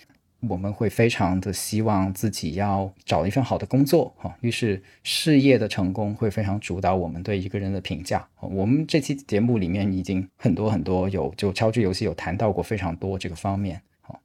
[0.49, 8.27] 我们会非常的希望自己要找一份好的工作，哈，于是事业的成功会非常主导我们对一个人的评价。
[8.41, 14.19] 我们这期节目里面已经很多很多有就超智游戏有谈到过非常多这个方面，好，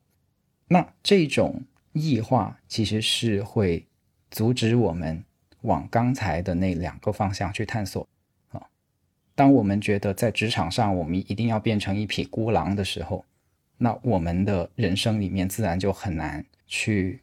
[0.69, 3.85] 那这种异化其实是会
[4.31, 5.21] 阻止我们
[5.63, 8.07] 往刚才的那两个方向去探索，
[8.51, 8.61] 啊，
[9.35, 13.25] 当我们觉得在职场上我们一定要变成一匹孤狼的时候。
[13.77, 17.21] 那我们的人生里面自然就很难去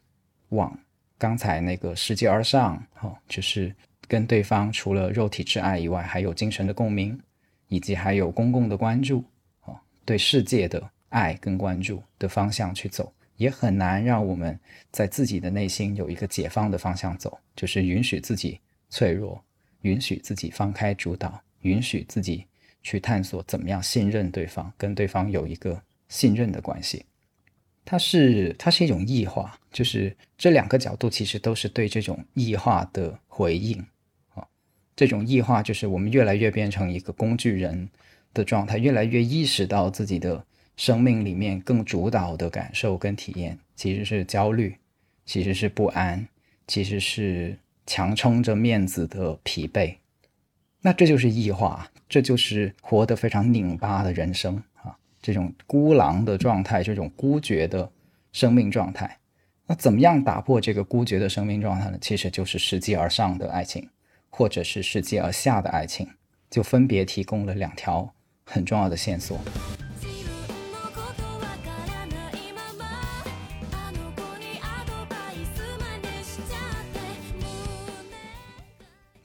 [0.49, 0.77] 往
[1.17, 3.73] 刚才那个世界而上，哈，就是
[4.07, 7.19] 跟对方除了肉体之爱以外，还有精神的共鸣，
[7.69, 9.25] 以及还有公共的关注，
[9.61, 9.73] 啊，
[10.05, 14.59] 对世界的爱跟关注的方向去走，也很难让我们
[14.91, 19.43] 在自己的内心有一个解放的方向走，就是允许自己脆弱，
[19.81, 22.45] 允许自己放开主导，允许自己
[22.83, 25.81] 去探索怎么样信任对方，跟对方有一个。
[26.13, 27.03] 信任的关系，
[27.83, 33.83] 它是它是一种异化，就是这两个角度其实都是对这种异化的回应
[34.35, 34.45] 啊。
[34.95, 37.89] 这种异化就是我们越来越变成一个工具人
[38.31, 40.45] 的状态，越来越意识到自己的
[40.77, 44.77] 生命里面更主导的感受跟体验其实是焦虑，
[45.25, 46.27] 其实是不安，
[46.67, 49.95] 其实是强撑着面子的疲惫。
[50.81, 54.61] 那这就是异化，这就是活得非常拧巴的人生。
[55.23, 57.89] 这种孤狼的状态，这种孤绝的
[58.33, 59.17] 生命状态，
[59.65, 61.97] 那怎么样打破这个孤绝的生命状态呢？
[62.01, 63.87] 其实就是拾级而上的爱情，
[64.29, 66.05] 或者是拾级而下的爱情，
[66.49, 69.39] 就分别提供了两条很重要的线索。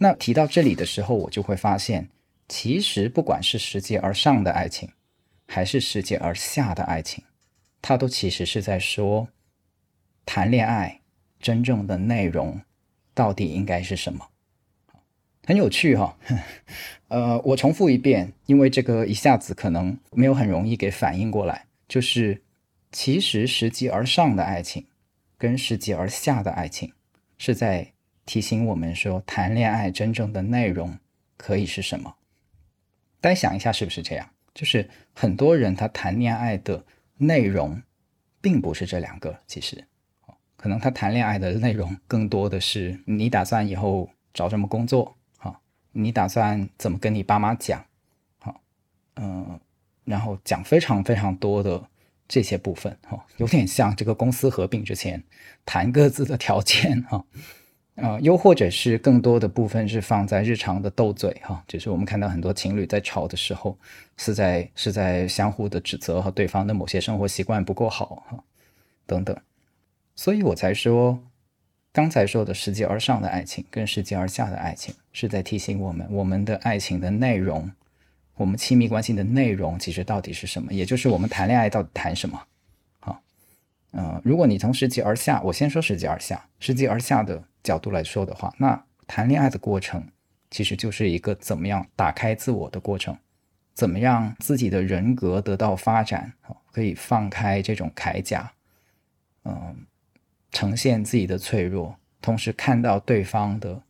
[0.01, 2.09] 那提到这里的时候，我就会发现，
[2.47, 4.89] 其实不管是拾级而上的爱情。
[5.49, 7.25] 还是世界而下的爱情，
[7.81, 9.29] 它都其实是在说，
[10.27, 11.01] 谈恋爱
[11.41, 12.61] 真正的内容
[13.15, 14.29] 到底应该是什么？
[15.47, 16.15] 很有趣哈，
[17.09, 21.65] 呃，我重复一遍，因为这个一下子可能没有很容易给反应过来。
[21.89, 22.43] 就是
[22.93, 24.87] 其实拾级而上的爱情，
[25.39, 26.93] 跟拾级而下的爱情，
[27.39, 27.95] 是在
[28.27, 30.99] 提醒我们说，谈恋爱真正的内容
[31.39, 32.17] 可以是什么？
[33.23, 34.29] 大家想一下，是不是这样？
[34.59, 36.85] 就是很多人他谈恋爱的
[37.17, 37.81] 内容，
[38.41, 39.85] 并不是这两个，其实，
[40.57, 45.61] 可能他谈恋爱的内容更多的是你打算以后找什么工作，哈，
[45.93, 47.85] 你打算怎么跟你爸妈讲，
[48.41, 48.61] 好，
[49.15, 49.61] 嗯，
[50.05, 51.89] 然后讲非常非常多的
[52.27, 55.23] 这些部分，哈，有点像这个公司合并之前
[55.65, 57.25] 谈各自的条件，哈。
[58.01, 63.77] 啊，又或者是更多的部分是放在日常的斗嘴哈，就是我们看到很多情侣在吵的时候，
[64.17, 68.39] 是在是在相互的指责和对方的某些生活习惯不够好哈，
[69.05, 69.37] 等等，
[70.15, 71.19] 所以我才说，
[71.93, 77.71] 刚才说的拾级而上的爱情跟拾级而下的爱情，是在提醒我们，我们的爱情的内容，
[78.37, 82.41] 我们亲密关系的内容其实到底是什么，也就是我们谈恋爱到底谈什么。
[83.93, 90.03] 嗯，如果你从拾级而下，我先说拾级而下，拾级而下的角度来说的话，那谈恋爱的过程
[90.51, 93.15] 其实就是一个怎么样打开自我的过程，
[93.75, 96.33] 怎么样自己的人格得到发展，
[96.73, 98.51] 可以放开这种铠甲，
[99.45, 99.77] 嗯，
[100.51, 103.83] 呈现自己的脆弱，同时看到对方的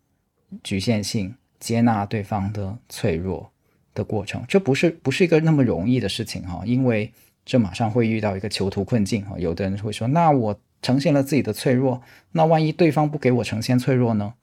[0.65, 3.53] 局限性，接纳对方的脆弱
[3.95, 7.13] 的过程，这不是不是一个那么容易的事情哈，因为。
[7.51, 9.33] 这马上会遇到一个囚徒困境啊！
[9.39, 12.01] 有的人会说：“那我呈现了自己的脆弱，
[12.33, 14.35] 那万一对方不给我呈现脆弱呢？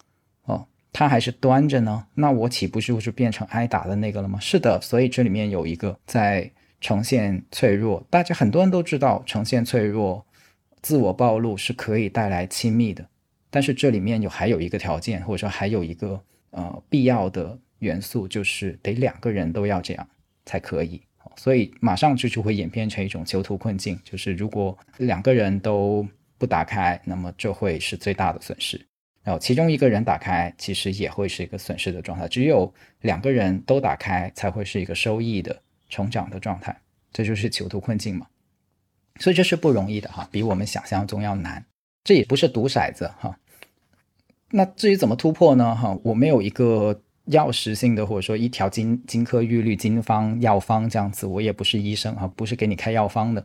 [0.43, 10.25] 哦，他还是端着呢，那我岂不是就变成挨打的那个了吗？”是的，所以这里面有一个在呈现脆弱，大家很多人都知道，呈现脆弱、
[10.81, 13.07] 自我暴露是可以带来亲密的，
[13.49, 16.21] 但是这里面有还有一个条件，或者说还有一个
[16.51, 20.07] 呃必要的元素，就是得两个人都要这样
[20.45, 21.01] 才可以。
[21.37, 28.79] 所以马上就就会演变成一种囚徒困境，就是如果两个人都不打开，那么这会是最大的损失。
[29.23, 32.27] 然后其中一个人打开，其实也会是一个损失的状态。
[32.27, 32.71] 只有
[33.01, 36.75] 两个人都打开，才会是一个收益的成长的状态。
[37.11, 38.27] 这就是囚徒困境嘛。
[39.19, 41.65] 所以这是不容易的哈，比我们想象中要难。
[42.03, 43.37] 这也不是赌骰子哈。
[44.51, 45.75] 那至于怎么突破呢？
[45.75, 47.01] 哈，我没有一个。
[47.29, 53.43] 药食性的，或者说一条金金科玉律金方药方这样子，我也不是医生啊，不是给你开药方的，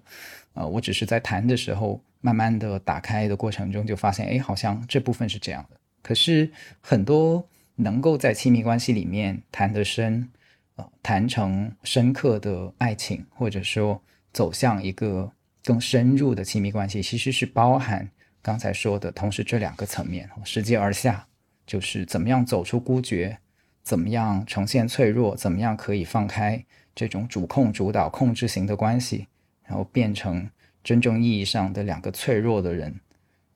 [0.54, 5.76] 呃，我只是在谈的时候，慢慢的打开的过程中，就发现，哎，好像这部分是这样的。
[6.02, 10.28] 可是很多能够在亲密关系里面谈得深，
[10.76, 15.30] 呃，谈成深刻的爱情，或者说走向一个
[15.64, 18.10] 更深入的亲密关系，其实是包含
[18.42, 21.26] 刚才说的同时这两个层面，拾级而下，
[21.66, 23.38] 就是怎么样走出孤绝。
[23.82, 25.34] 怎么样呈现脆弱？
[25.34, 26.62] 怎么样可以放开
[26.94, 29.26] 这种主控、主导、控制型的关系，
[29.70, 30.50] 然后变成
[30.82, 32.98] 真正意义上的两个脆弱的人，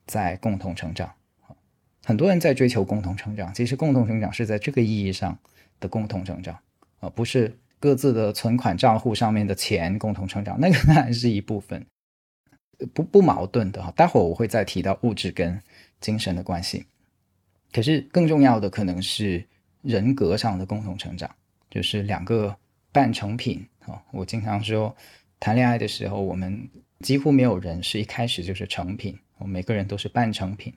[0.07, 1.13] 在共同成长？
[2.05, 5.37] 很多人在追求共同成长，其实共同成长是在这个意义上
[5.81, 6.57] 的共同成长
[7.01, 11.85] 啊，不是各自的存款账户上面的钱共同成长，那个当然是一部分，
[12.95, 13.93] 不不矛盾的哈。
[13.97, 15.61] 待会儿我会再提到物质跟
[16.01, 16.87] 精神的关系，
[17.73, 19.45] 可是更重要的可能是。
[19.85, 21.31] 人格上的共同成长，
[21.69, 22.57] 就是两个
[22.91, 24.03] 半成品啊。
[24.13, 24.97] 我经常说，
[25.45, 26.67] 谈恋爱的时候，我们
[27.01, 30.73] 几乎没有人是一开始就是成品，我们每个人都是半成品。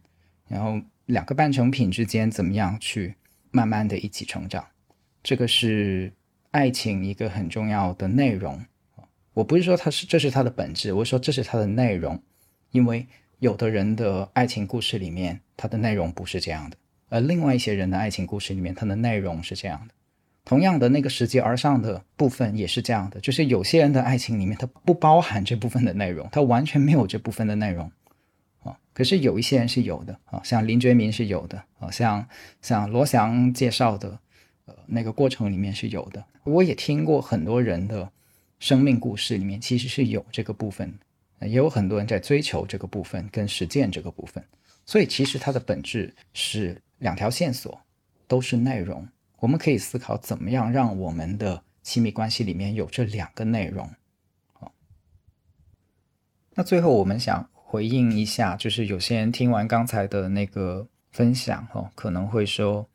[0.46, 3.16] 然后两个半成品之间怎么样去
[3.50, 4.68] 慢慢的一起成长，
[5.24, 6.12] 这个是
[6.52, 8.62] 爱情一个很重要的内容
[9.34, 12.22] 我不是说它是这是它的本质，我说这是它的内容，
[12.72, 13.08] 因为
[13.40, 16.76] 有的人的爱情故事里面，它的内容不是这样的。
[17.08, 19.94] 而另外一些人的爱情故事里面，它的内容是这样的。
[20.48, 27.92] 同样的，那个拾级而上的部分也是这样的，就是有些人的爱情里面，它不包含这部分的内容，它完全没有这部分的内容
[28.64, 28.80] 啊。
[28.94, 32.26] 可是有一些人是有的啊，像林觉民是有的啊，像
[32.62, 34.18] 像罗翔介绍的
[34.66, 36.24] 呃那个过程里面是有的。
[36.46, 38.10] 我也听过很多人的
[38.60, 40.98] 生命故事里面，其实是有这个部分，
[41.42, 44.42] 也有很多人在追求这个部分跟实践这个部分。
[44.86, 46.82] 所以其实它的本质是。
[47.00, 47.80] 两条线索
[48.28, 49.08] 都是内容，
[49.40, 53.90] 我们可以思考怎么样让我们的亲密关系里面有这两个内容。
[54.54, 54.74] 好，
[56.56, 62.88] 那最后我们想回应一下，就是有些人听完刚才的那个分享，哦，可能会说，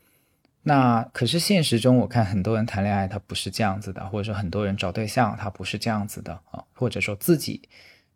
[0.62, 7.62] 那可是现实中我看很多人谈恋爱他不是这样子的，或者说很多人找对象他不是这样子的啊，或者说自己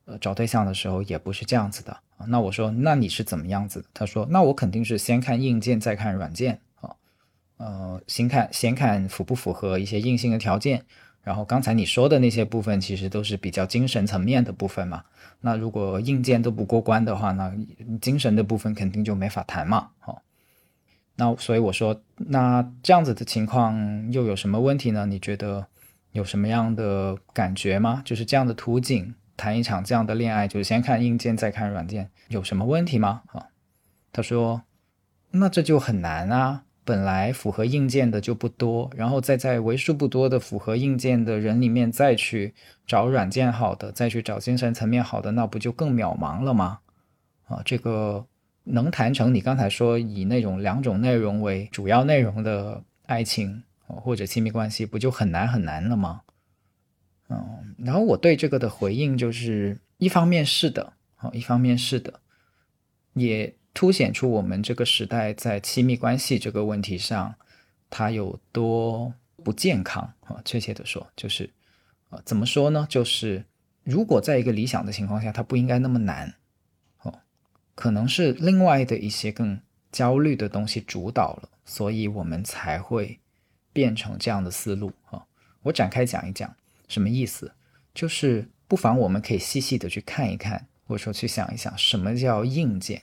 [0.05, 1.97] 呃找对象的时候也不是这样子的。
[2.27, 3.89] 那我说，那你是怎么样子的？
[3.95, 6.61] 他说，那我肯定是先看硬件，再看软件。
[7.59, 10.85] 呃，先看先看符不符合一些硬性的条件，
[11.23, 15.05] 然后刚才你说的那些部分，其实都是比较精神层面的部分嘛。
[15.41, 17.53] 那如果硬件都不过关的话，那
[18.01, 19.89] 精神的部分肯定就没法谈嘛。
[19.99, 20.23] 好，
[21.15, 25.07] 那所以我说，那这样子的情况又有什么问题呢？
[25.07, 25.67] 你觉得
[26.13, 28.03] 有什么样的感觉吗？
[28.05, 33.23] 就是这样的途径谈一场这样的恋爱，就是先看硬件再看软件，有什么问题吗？
[33.29, 33.47] 啊，
[34.13, 34.63] 他说，
[35.31, 36.65] 那这就很难啊。
[36.87, 42.55] 本来符合硬件的就不多，然后再在为数不多的符合硬件的人里面再去
[42.87, 46.79] 找软件好的，再去找精神层面好的，那不就更渺茫了吗？
[47.49, 48.25] 啊，这个
[48.63, 56.23] 能谈成你刚才说以那种两种内容为主要内容的爱情或者亲密关系，不就很难很难了吗？
[57.29, 62.21] 嗯，然后我对这个的回应就是，一方面是的，好，一方面是的，
[63.15, 63.53] 也。
[63.77, 67.35] 凸显出我们这个时代在亲密关系这个问题上，
[67.91, 69.13] 它有多
[69.45, 70.41] 不健康啊！
[70.47, 71.51] 确切的说，就是
[72.09, 72.87] 啊，怎么说呢？
[72.89, 73.45] 就是
[73.85, 76.33] 如果在一个理想的情况下，它不应该那么难
[77.03, 77.21] 哦，
[77.75, 79.61] 可能是另外的一些更
[79.93, 83.21] 焦虑的东西主导了，所以我们才会
[83.75, 85.23] 变成这样的思路啊。
[85.65, 86.57] 我展开讲一讲
[86.89, 87.53] 什么意思，
[87.93, 93.03] 就是不妨我们可以细细的去看一看，或者说去想一想，什么叫硬件。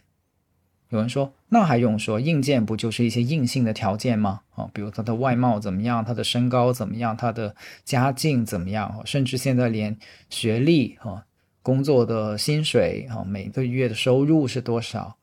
[0.93, 2.19] 有人说，那还用说？
[2.19, 4.41] 硬件不就是一些硬性的条件吗？
[4.55, 9.97] 啊，比如他的外貌怎么样，他的身高怎么样，他的家境怎么样，甚至现在连
[10.29, 11.25] 学历啊、
[11.63, 15.17] 工作的薪水啊、每个月的收入是多少，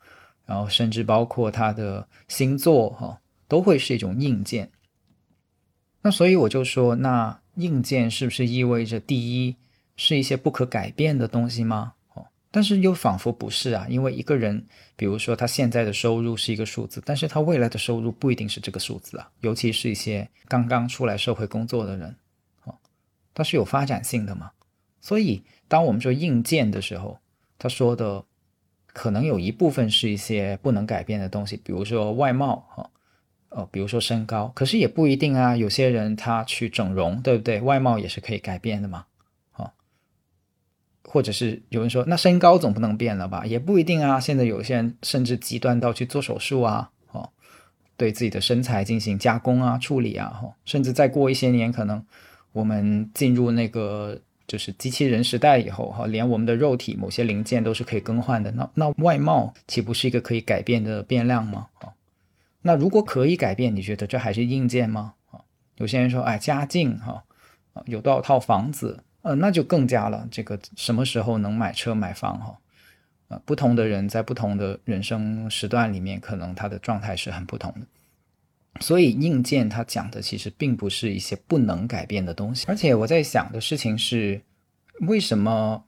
[0.44, 4.70] 然后甚至包括他的星座哈，都会是一种硬件。
[6.02, 9.54] 那所以我就说，那硬件是不是意味着第一
[9.94, 11.92] 是一些不可改变的东西吗？
[12.14, 14.66] 哦但是又仿佛不是啊，因为一个人，
[15.00, 19.30] 比如说他现在的收入是一个数字，但是他未来的收入不一定是这个数字啊。
[19.40, 22.14] 尤其是一些刚刚出来社会工作的人，
[22.64, 22.74] 哦，
[23.32, 24.50] 他是有发展性的嘛。
[25.00, 27.18] 所以当我们说硬件的时候，
[27.58, 28.22] 他说的
[28.88, 32.90] 可能有一部分是一些不能改变的东西，比如说外貌，哈，
[33.48, 35.56] 哦，比如说身高，可是也不一定啊。
[35.56, 37.62] 有些人他去整容，对不对？
[37.62, 39.06] 外貌也是可以改变的嘛。
[41.12, 43.44] 或者是有人说，那身高总不能变了吧？
[43.44, 44.20] 也不一定啊。
[44.20, 47.28] 现在有些人甚至极端到去做手术啊，哦，
[47.96, 52.00] 对自己的身材进行加工啊、处理啊，哈，甚至再过一些年，可能
[52.52, 58.52] 我们进入那个就是机器人时代以后，哈，连我们的肉体某些零件都是可以更换的。
[58.52, 61.66] 那那外貌岂不是一个可以改变的变量吗？
[61.80, 61.90] 啊，
[62.62, 65.14] 那如果可以改变，你觉得这还是硬件吗？
[65.32, 65.40] 啊，
[65.78, 67.24] 有些人说，哎，家境哈，
[67.72, 69.02] 啊，有多少套房子？
[69.22, 70.26] 呃，那就更加了。
[70.30, 72.58] 这个什么时候能买车买房哈？
[73.28, 77.86] 呃，不同的人在不同的人生时段里面，可能他的状态是很不同的。
[78.80, 82.64] 所以硬件它讲的其实并不是一些不能改变的东西。
[82.68, 84.40] 而且我在想的事情是，
[85.00, 85.84] 为什么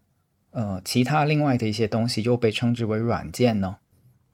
[0.50, 3.78] 呃其他另外的一些东西又被称之为软件呢？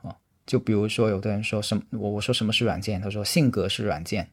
[0.03, 4.29] 啊，就比如说有的人说什么我我说什么是软件，他说性格是软件。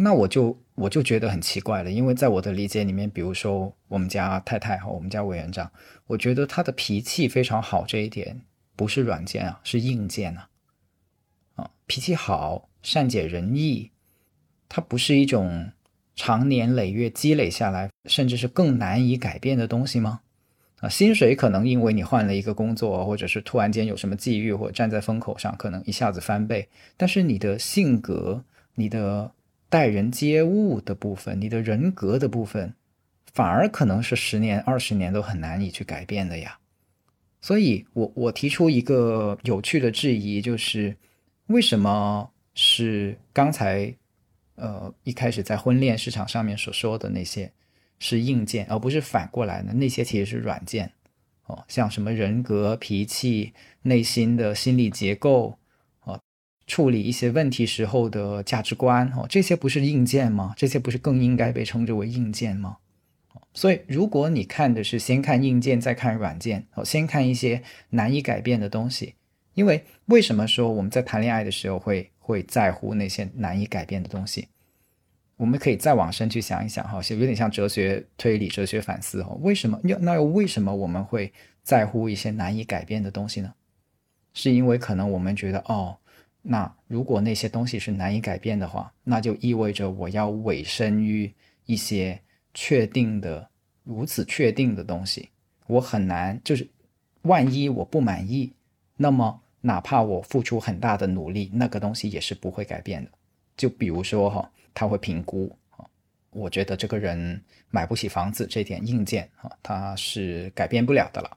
[0.00, 5.70] 那我就我就觉得很奇怪了，因为在我的理解里面，比如说我们家太太和我们家委员长，
[6.06, 8.42] 我觉得他的脾气非常好，这一点
[8.76, 10.48] 不是软件啊，是硬件啊。
[11.56, 13.90] 啊，脾气好，善解人意，
[14.68, 15.72] 它不是一种
[16.14, 20.20] 长年累月积累下来，甚至是更难以改变的东西吗？
[20.78, 28.44] 啊，薪水可能因为你换了一个工作，或者是突然间有什么际遇，或站在风口上，可能一下子翻倍，但是你的性格，
[28.76, 29.32] 你的。
[29.68, 32.74] 待人接物的部分，你的人格的部分，
[33.32, 36.58] 反而可能是十年、二十年都很难以去改变的呀。
[37.40, 40.96] 所以，我我提出一个有趣的质疑，就是
[41.46, 43.94] 为什么是刚才
[44.56, 47.52] 呃一开始在婚恋市场上面所说的那些
[47.98, 49.72] 是硬件，而不是反过来呢？
[49.74, 50.90] 那些其实是软件
[51.46, 53.52] 哦，像什么人格、脾气、
[53.82, 55.58] 内心的心理结构。
[56.68, 60.54] 处理一些问题时候的价值观哦，这些不是硬件吗？
[60.56, 62.76] 这些不是更应该被称之为硬件吗？
[63.54, 69.14] 所以，如果你看的是先看硬件再看软件，哦，先看一些难以改变的东西，
[69.54, 74.46] 因为为什么说我们在谈恋爱的时候会会在乎那些难以改变的东西？
[75.38, 79.38] 我们可以再往深去想一想哈，有点像哲学推理、哲学反思哦。
[79.40, 83.54] 为什么那又为什么我们会在乎一些难以改变的东西呢？
[84.34, 85.96] 是因为可能我们觉得哦。
[86.42, 91.32] 那如果那些东西是难以改变的话，那就意味着我要委身于
[91.66, 92.18] 一些
[92.54, 93.48] 确定的、
[93.84, 95.28] 如此确定的东西，
[95.66, 96.40] 我很难。
[96.42, 96.66] 就是
[97.22, 98.52] 万一我不满意，
[98.96, 103.10] 那么哪怕我付出很大的努力，那个东西也是不会改变的。
[103.56, 105.84] 就比如说哈，他会评估啊
[106.30, 111.36] 我觉得这个人买不起房子这点硬件啊，他是改变不了的了。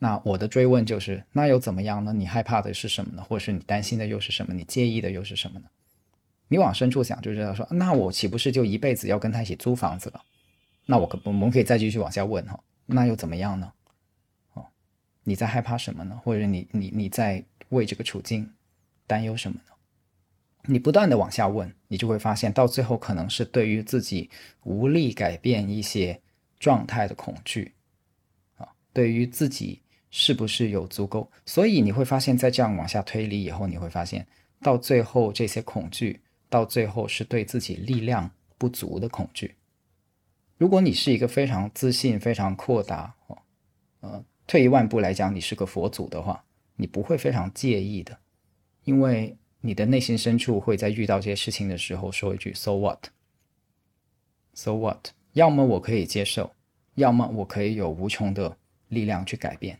[0.00, 2.12] 那我的追问就是，那又怎么样呢？
[2.12, 3.22] 你害怕的是什么呢？
[3.24, 4.54] 或者是你担心的又是什么？
[4.54, 5.66] 你介意的又是什么呢？
[6.46, 10.22] 你往深处想，就知道说，那我岂不是就一辈子要跟他一起租房子了？
[10.86, 13.72] 那我可我们可以再继续往下问哈，那又怎么样呢？
[14.54, 14.64] 哦，
[15.24, 16.18] 你在害怕什么呢？
[16.22, 18.54] 或者你你你在为这个处境
[19.04, 19.72] 担忧什么呢？
[20.66, 24.30] 你不断的往下问，你就会发现，到最后可能是对于自己
[24.62, 26.22] 无力改变一些
[26.60, 27.74] 状态的恐惧
[28.58, 29.82] 啊，对于自己。
[30.10, 31.30] 是不是有足够？
[31.44, 34.26] 所以你会发现，在这样往下推理以后，你会发现，
[34.62, 39.54] 到最后这些恐惧，到最后是对自己力量不足的恐惧。
[40.56, 43.38] 如果你是一个非常自信、非常阔达，哦，
[44.00, 46.44] 呃，退一万步来讲，你是个佛祖的话，
[46.76, 48.18] 你不会非常介意的，
[48.84, 56.52] 因为你的内心深处会在遇到这些事情的时候说一句 “So what？So what？” 要么我可以接受，
[56.94, 58.56] 要么我可以有无穷的
[58.88, 59.78] 力量去改变。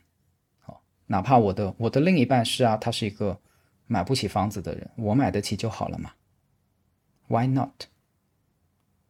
[1.11, 3.39] 哪怕我的我的另一半是啊，他是一个
[3.87, 6.11] 买不起房子的人，我买得起就好了嘛
[7.27, 7.85] ？Why not？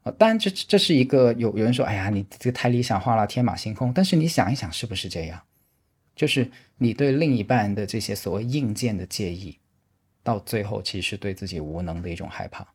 [0.04, 3.92] 啊，当然这这是一个有有人说，哎呀，你这个太理想化了，天马行空。
[3.92, 5.44] 但是你想一想，是不是这样？
[6.16, 9.60] 就是你对另一半的这些所谓硬件的介意，
[10.24, 12.66] 到最后其实对自己无能的一种害怕，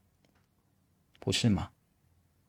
[1.18, 1.70] 不是吗？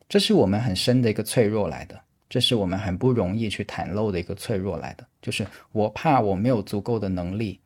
[0.09, 2.04] 这是我们很深的一个脆弱来的。
[2.27, 7.61] 这是我们很不容易去袒露的一个脆弱来的，就是我怕我没有足够的能力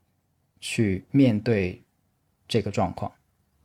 [0.60, 1.82] 去面对
[2.47, 3.10] 这个状况，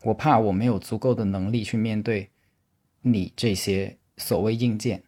[0.03, 2.31] 我怕我没有足够的能力去面对
[3.03, 5.03] 你这些所谓硬件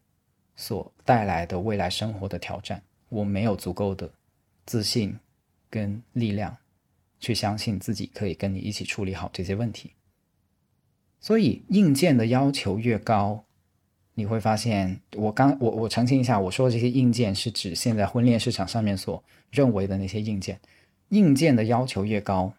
[0.57, 4.11] 所带来的未来生活的挑战，我没有足够的
[4.67, 5.17] 自信
[5.71, 6.57] 跟力量
[7.21, 9.93] 去相信自己可以跟你一起处理好这些问题，
[11.21, 13.46] 所以硬件的要求越高。
[14.19, 20.59] 你会发现，我刚我我澄清一下，我说的这些硬件是指现在婚恋市场上面所认为的那些硬件。
[21.11, 22.51] 硬件的要求越高，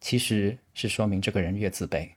[0.00, 2.10] 其实是说明这个人越自卑，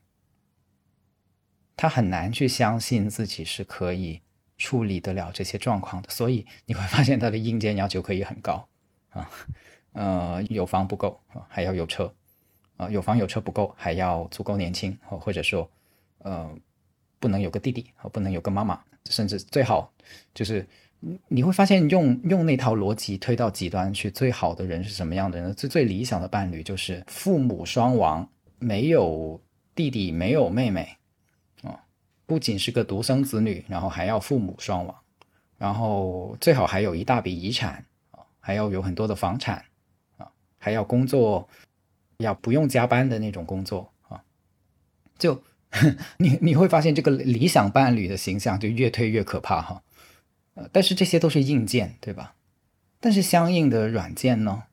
[1.77, 4.19] 他很难去相信自己是可以
[4.57, 6.09] 处理得了这些状况的。
[6.09, 8.67] 所以你会发现他的硬件要求可以很高
[9.11, 9.29] 啊，
[9.93, 12.11] 呃，有房不够，还要有车
[12.77, 15.69] 啊，有房有车不够，还要足够年轻或者说，
[16.17, 16.49] 呃。
[17.25, 19.91] 不能有个弟弟，和不能有个妈妈，甚至最好
[20.35, 20.63] 就是
[21.27, 25.51] 你会发现，用用那套逻辑推到极端去，最好的人是什么样的人？
[25.55, 29.41] 最最理想的伴侣就是父母双亡，没有
[29.73, 30.97] 弟弟，没有妹妹，
[31.63, 31.81] 啊，
[32.27, 34.95] 不仅是个独生子女，然后还要父母双亡，
[35.57, 39.65] 然后最好还有一大笔遗产啊，还要有很多的房产
[40.17, 41.49] 啊，还要工作，
[42.17, 44.23] 要不用加班的那种工作啊，
[45.17, 45.41] 就。
[46.17, 49.83] 你你会发现这个理想伴侣的形象就越推越可怕哈，
[50.55, 52.35] 呃，但是这些都是硬件对吧？
[52.99, 54.63] 但是相应的软件呢？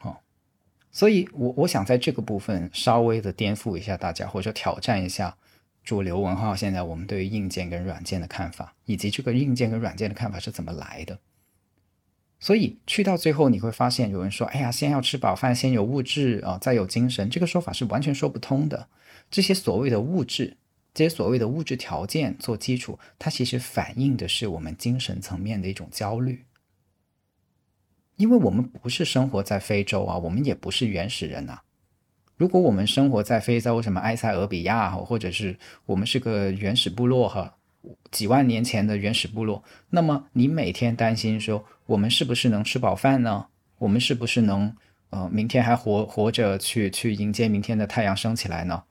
[0.00, 0.16] 哦，
[0.90, 5.36] 所以我我想在这个部分稍微的颠覆一下大家，或者挑战一下
[5.84, 11.18] 主流文化现在我们对于硬件跟软件的看法，以及这个硬件跟软件的看法是怎么来的。
[12.38, 18.88] 所以去到最后你会发现，有人说：“哎呀，先要吃饱饭，先有物质啊，再有精神。”这个说法是完全说不通的。
[19.30, 20.56] 这些所谓的物质，
[20.94, 26.44] 这些所谓的物质条件做基础，它其实反映的是我们精神层面的一种焦虑。
[28.16, 31.60] 因为我们不是生活在非洲啊，我们也不是原始人呐。
[32.36, 37.54] 如果我们生活在非洲，什么埃塞俄比亚，或者是我们是个原始部落哈，
[38.10, 43.46] 几万年前的原始部落，那么你每天担心说，我们是不是能吃饱饭呢？
[43.78, 44.74] 我们是不是能
[45.10, 48.82] 呃明天还活活着去去迎接明天的太阳升起来呢？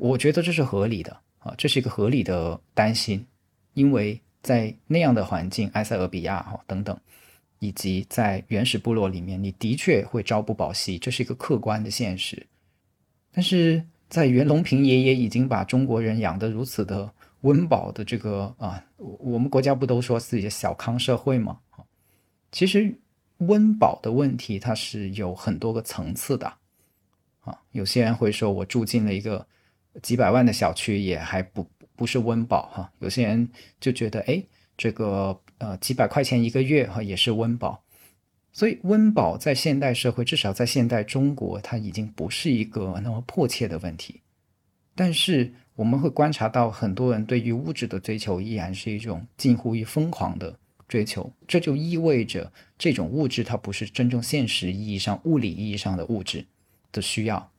[0.00, 3.22] 我觉得这是合理的啊，这是一个合理的担心，
[3.74, 6.98] 因为在那样的环境，埃塞俄比亚哈等等，
[7.58, 12.46] 以及在原始部落里面，你的确会朝不保夕，这是一个客观的现实。
[13.30, 21.58] 但是在袁隆平爷爷已经把中国人养得如此的温饱的这个啊，我们国家不都说自己的小康社会吗？
[22.52, 22.98] 其实
[23.36, 26.50] 温饱的问题它是有很多个层次的
[27.40, 29.46] 啊，有些人会说我住进了一个。
[30.02, 31.66] 几百万的小区也还不
[31.96, 33.48] 不是温饱哈，有些人
[33.80, 34.42] 就觉得哎，
[34.76, 37.82] 这个呃几百块钱一个月哈也是温饱，
[38.52, 44.20] 所以温饱在现代社会，至少在现代中国，它已经不是一个那么迫切的问题。
[44.94, 56.44] 但是我们会观察到，很多人对于物质的追求依然是一种近乎于疯狂的追求，这就意味着这种物质它不是真正现实意义上、物理意义上的物质
[56.92, 57.50] 的需要。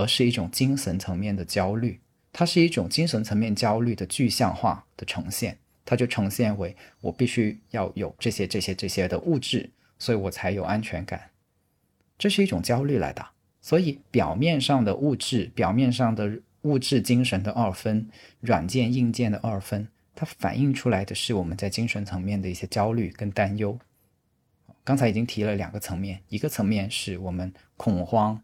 [0.00, 2.00] 而是一种精神层面的焦虑，
[2.32, 11.28] 它是一种精神层面焦虑的具象化的呈现，它就呈现为我必须要有这些这些这些的物质，所以我才有安全感。
[12.16, 13.26] 这是一种焦虑来的。
[13.60, 18.08] 所以表面上的物质，表面上的物质精神的二分，
[18.40, 23.78] 软件硬件的二分，它反映出来的是我们在精神层面的一些焦虑跟担忧。
[24.82, 28.40] 刚才已经提了两个层面，一个层面是我们恐慌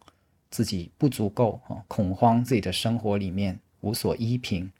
[0.51, 4.71] 自己不足够啊，恐慌自己的生活里面无所依凭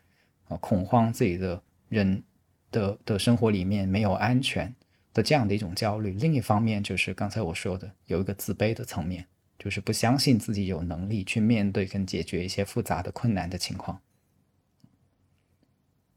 [0.49, 2.23] 啊，恐慌自己的人
[2.71, 4.75] 的的生活里面没有安全
[5.13, 6.13] 的这样的一种焦虑。
[6.13, 9.27] 另一方面就是刚才我说的有一个自卑的层面，
[9.59, 14.01] 就是不相信自己有能力去面对跟解决一些复杂的困难的情况。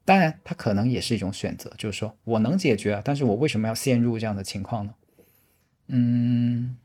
[0.04, 4.94] 当然，它可能也是一种选择，就是说我能解决啊，但是我为什么要陷入这样的情况呢？
[5.86, 6.76] 嗯，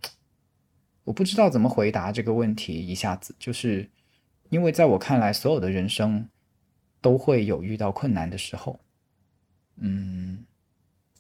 [1.06, 2.86] 我不知道怎么回答这个问题。
[2.86, 3.90] 一下子就是，
[4.50, 6.28] 因为在我看来，所有的人生
[7.00, 8.78] 都会有遇到困难的时候。
[9.78, 10.44] 嗯，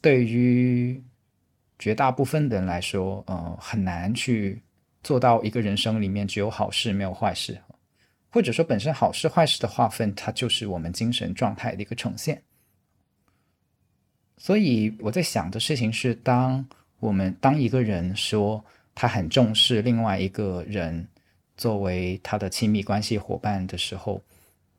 [0.01, 1.01] 对于
[1.79, 4.61] 绝大部分的人来说，呃，很难去
[5.01, 7.57] 做到一个人生里面只有好事没有坏事，
[8.29, 12.43] 或者说本身好事坏事的划分，它就是我们精神状态的一个呈现。
[14.37, 16.67] 所以我在想的事情是当。
[17.01, 18.63] 我们当一个人说
[18.95, 21.07] 他很重视另外一个人
[21.57, 24.21] 作为他的亲密关系伙伴的时候，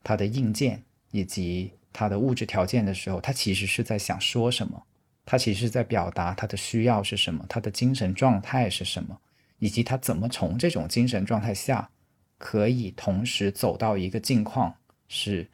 [0.03, 4.83] 他的硬件以及他的物质条件的时候，他其实是在想说什么？
[5.25, 7.45] 他其实是在表达他的需要是什么？
[7.49, 9.19] 他的精神状态是什么？
[9.59, 11.91] 以及他怎么从这种精神状态下
[12.39, 14.77] 可以同时走到一个境况，
[15.09, 15.49] 是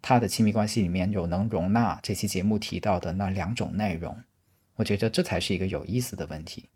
[0.00, 4.16] 他的亲密关系里面有能容纳这期节目提到的那两种内容？
[4.76, 6.68] 我觉得这才是一个有意思的问题。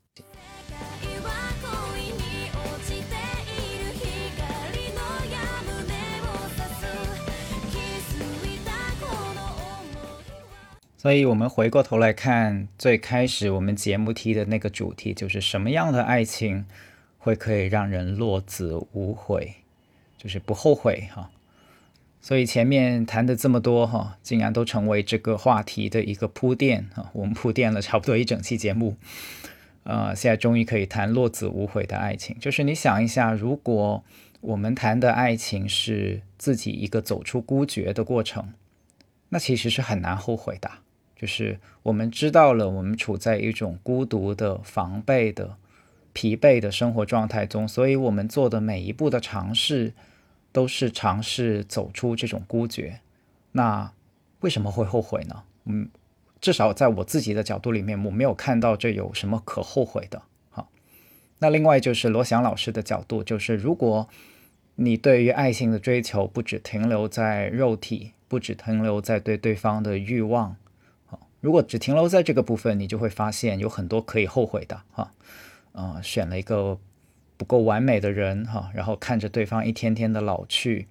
[11.00, 16.66] 所以，我们回过头来看最开始我们节目提的那个主题，就是什么样的爱情
[17.16, 19.54] 会可以让人落子无悔，
[20.18, 21.30] 就是不后悔哈。
[22.20, 27.08] 所以前面谈的这么多哈，竟然都成为这个话题的一个铺垫哈。
[27.14, 28.98] 我们铺垫了差不多一整期节目，
[29.84, 32.36] 呃，现在终于可以谈落子无悔的爱情。
[32.38, 34.04] 就是你想一下，如果
[34.42, 38.52] 我们谈的爱情是自己一个走出孤绝的过程，
[39.30, 40.70] 那其实是很难后悔的。
[41.20, 45.56] 就是我们知道了，我们处在一种孤独的、防备的、
[46.12, 49.92] 疲惫的生活状态中，所以我们做的每一步的尝试。
[50.52, 52.98] 都是尝试走出这种孤绝，
[53.52, 53.92] 那
[54.40, 55.44] 为什么会后悔呢？
[55.66, 55.88] 嗯，
[56.40, 60.22] 至少在我自己的角度里面，我没有看到这有什么可后悔的。
[60.50, 60.68] 好，
[61.38, 64.08] 那另外就是罗翔老师的角度，就是如果
[64.74, 70.56] 你对于爱情的追求不只停留在肉体，不只停留在对对方的欲望，
[71.40, 74.80] 如果只停留在这个部分，你就会发现有很多可以后悔的。
[74.92, 75.12] 哈，
[75.72, 76.78] 啊，选了一个。
[77.36, 80.88] 不够完美的人哈，然后看着对方一天天的老去，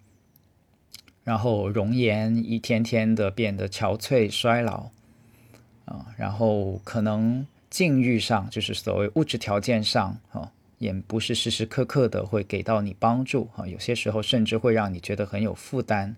[1.24, 4.90] 然后容颜一天天的变得憔悴衰老
[5.86, 16.16] 啊，然后可能境遇上就是所谓物质条件上哈，也不是时时刻刻的会给到你帮助哈，有些时候甚至会让你觉得很有负担。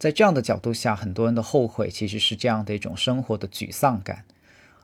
[0.00, 4.24] 在这样的角度下，很多人的后悔其实是这样的一种生活的沮丧感。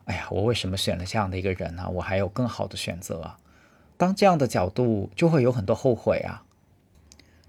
[0.05, 1.89] 哎呀，我为什么选了这样的一个人呢？
[1.89, 3.39] 我还有更好的选择啊。
[3.97, 6.45] 当这样的角度就会有很多后悔啊，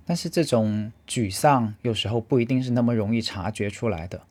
[0.06, 4.22] 但是这种沮丧有时候不一定是那么容易察觉出来的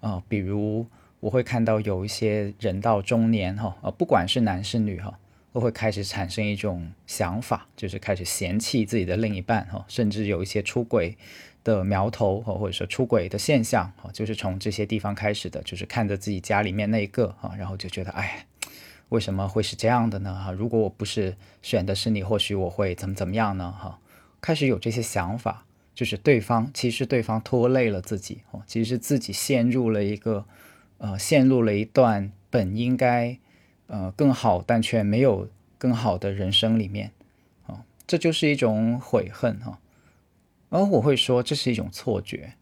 [0.00, 0.22] 啊。
[0.28, 0.86] 比如
[1.20, 5.18] 我会看到有一些人到中年哈，呃，不管是男是女哈，
[5.54, 11.16] 都会开始产生一种想法，就是开始嫌弃自己的另一半哈，甚至有一些出轨
[11.64, 18.46] 的苗头，或者说出轨的现象，就是从这些地方开始的，就是看着自己家里面那一个哈，然后就觉得哎。
[19.10, 20.34] 为什么会是这样的呢？
[20.34, 23.70] 哈，如果我不是选的是你，或许我会怎么怎么样呢？
[23.70, 24.00] 哈，
[24.40, 30.46] 开始有这些想法，就是对方其实对方拖累了自己，哦，其实是自己陷入了一个，
[30.98, 33.38] 呃，陷入了一段本应该，
[33.86, 35.48] 呃，更好但却没有
[35.78, 37.12] 更好的人生里面，
[37.66, 39.78] 啊，这就是一种悔恨哈。
[40.74, 42.54] 而我会说这是一种错觉，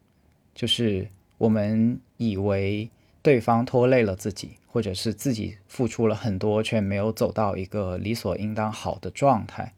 [0.55, 1.09] 就是
[1.39, 2.91] 我们以为。
[3.25, 9.75] 对方拖累了自己，或者是自己付出了很多，却没有走到一个理所应当好的状态，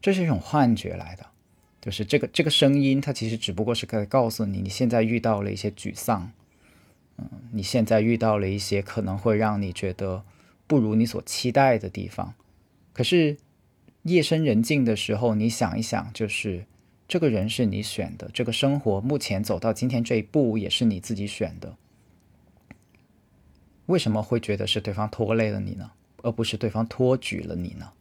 [0.00, 1.26] 这是一种幻觉来的。
[1.82, 6.32] 就是这个这个声音，它其实只不过是在告诉你，你现在遇到了一些沮丧，
[7.18, 10.24] 嗯，你现在遇到了一些可能会让你觉得
[10.66, 12.32] 不如你所期待的地方。
[12.94, 13.36] 可是
[14.04, 16.64] 夜深人静的时候，你想一想，就是
[17.08, 21.76] 这个人是你选的，这个生活目前走到今天这一步也是你自己选的。
[23.86, 25.92] 为什么会觉得是对方拖累了你呢？
[26.22, 27.92] 而不是对方托举了你呢？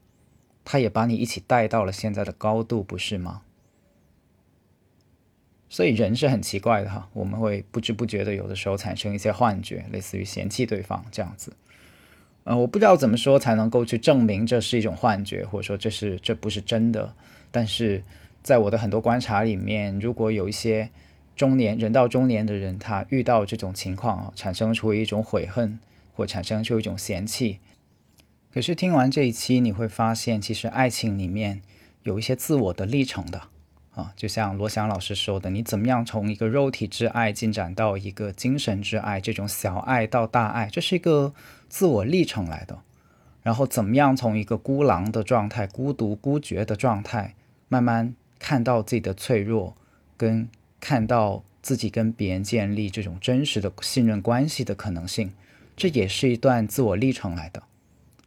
[0.64, 3.44] 他也把你一起带到了现在的高度，不是吗？
[5.70, 11.54] 所以人是很奇怪的哈，我们会不知不觉的有的时候产生一些幻觉，类似于嫌弃对方这样子。
[12.46, 17.14] 呃，我不知道怎么说才能够去证明这是一种幻觉，或者说这是这不是真的。
[17.52, 18.04] 但是
[18.46, 20.92] 在我的很多观察里面，如果有一些
[21.36, 25.80] 中年人到中年的人，他遇到这种情况啊，产生出一种悔恨，
[26.14, 27.58] 或产生出一种嫌弃。
[28.54, 31.64] 可是听完这一期，你会发现，其实爱情里面
[32.04, 33.42] 有一些自我的历程的
[33.96, 41.34] 啊，就像罗翔老师说的，你怎么样从一个肉体之爱进展到一个精神之爱，这种小爱到大爱，这是一个
[41.68, 42.78] 自我历程来的。
[43.42, 47.34] 然后怎么样从一个孤狼的状态、孤独孤绝的状态，
[47.68, 49.76] 慢慢看到自己的脆弱，
[50.18, 50.48] 跟
[50.80, 55.32] 看到自己跟别人建立这种真实的信任关系的可能性，
[55.76, 57.64] 这也是一段自我历程来的。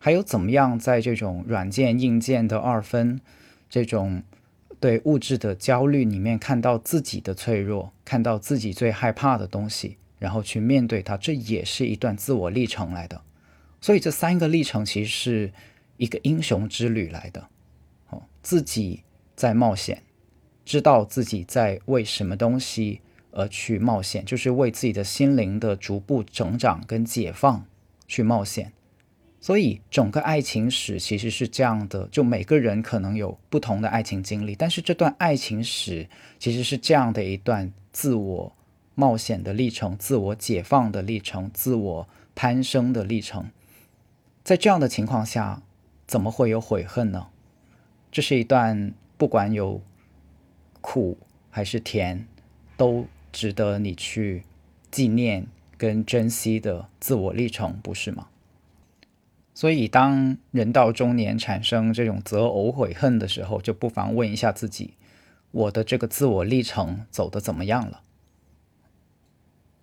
[0.01, 3.21] 还有怎么样在这种软件硬件的二分，
[3.69, 4.23] 这种
[4.79, 13.21] 对物质的焦虑里面看到自己的脆弱，看到自己最害怕的东西，然后去面对它，这也是一段自我历程来的。
[13.81, 15.53] 所以这三个历程其实是
[15.97, 17.49] 一个英雄之旅来的。
[18.11, 19.03] 哦，自己
[19.39, 20.03] 在冒险，
[20.65, 27.65] 知道自己在为什么东西而去冒险，就是为自己的心灵的逐步成长跟解放
[28.09, 28.73] 去冒险。
[29.41, 36.09] 所以整个爱情史其实是这样的，就每个人可能有不同的爱情经历，但是这段爱情史
[36.41, 38.53] 其实是这样的一段自我
[38.97, 43.49] 冒险的历程、自我解放的历程、自我攀升的历程。
[44.43, 45.63] 在这样的情况下，
[46.09, 47.29] 怎么会有悔恨呢？
[48.11, 49.83] 这是一段不管有
[50.81, 51.19] 苦
[51.51, 52.27] 还是甜，
[52.77, 54.45] 都值得你去
[54.91, 55.47] 纪念
[55.77, 58.29] 跟珍惜的自我历程，不是吗？
[59.53, 64.95] 所以，当人到中年产生这种择偶悔恨的时候，就不妨问一下自己：
[65.51, 68.03] 我的这个自我历程走得怎么样了？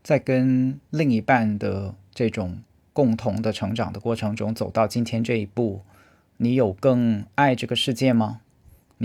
[0.01, 2.61] 在跟另一半的这种
[2.93, 5.81] 共同的成长的过程中，走到今天这一步，
[6.37, 8.39] 你有更爱这个世界吗？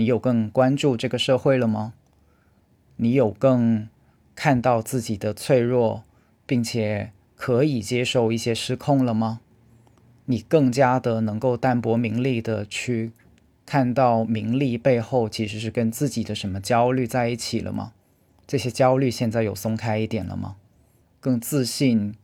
[0.01, 1.93] 你有更关注这个社会了吗？
[2.95, 3.87] 你有更
[4.35, 6.03] 看到自己的脆弱，
[6.47, 9.41] 并且可以接受一些失控了吗？
[10.25, 13.11] 你更加的能够淡泊名利的去
[13.63, 17.93] 看到名利背后其实是跟自己的什么焦虑在一起了吗？
[18.47, 20.55] 这些焦虑现在有松开一点了吗？
[21.19, 22.15] 更自信、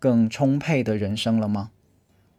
[0.00, 1.70] 更充沛的人生了吗？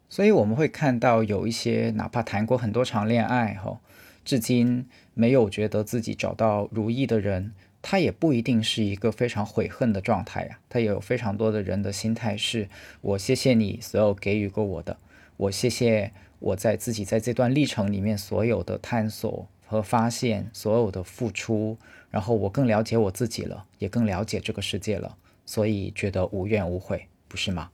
[0.10, 3.80] 所以我们会看到有一些哪怕谈过很多场恋爱后，
[4.24, 7.54] 至今没有觉得自己找到如意的人。
[7.84, 12.70] 他也不一定是一个非常悔恨的状态呀，他也有非常多的人的心态是：
[13.02, 15.00] 我谢谢你所有给予过我的，
[15.36, 21.76] 我谢谢我在自己在这段历程里面所有的探索和发现，所有的付出，
[22.12, 25.18] 然后我更了解我自己了，也更了解这个世界了，
[25.48, 27.72] 所以觉得无怨无悔，不是吗？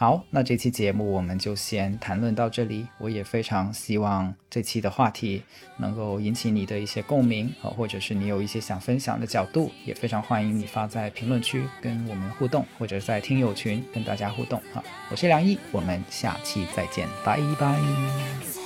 [0.00, 2.86] 好，那这期节目我们就先谈论到这里。
[2.96, 5.42] 我也非常希望这期的话题
[5.76, 14.82] 能够引起你的一些共鸣啊，或者是你有一些想分享的角度，也非常欢迎你发在评论区跟我们互动，或者在听友群跟大家互动啊。
[15.10, 18.59] 我是梁毅，我们下期再见，拜拜。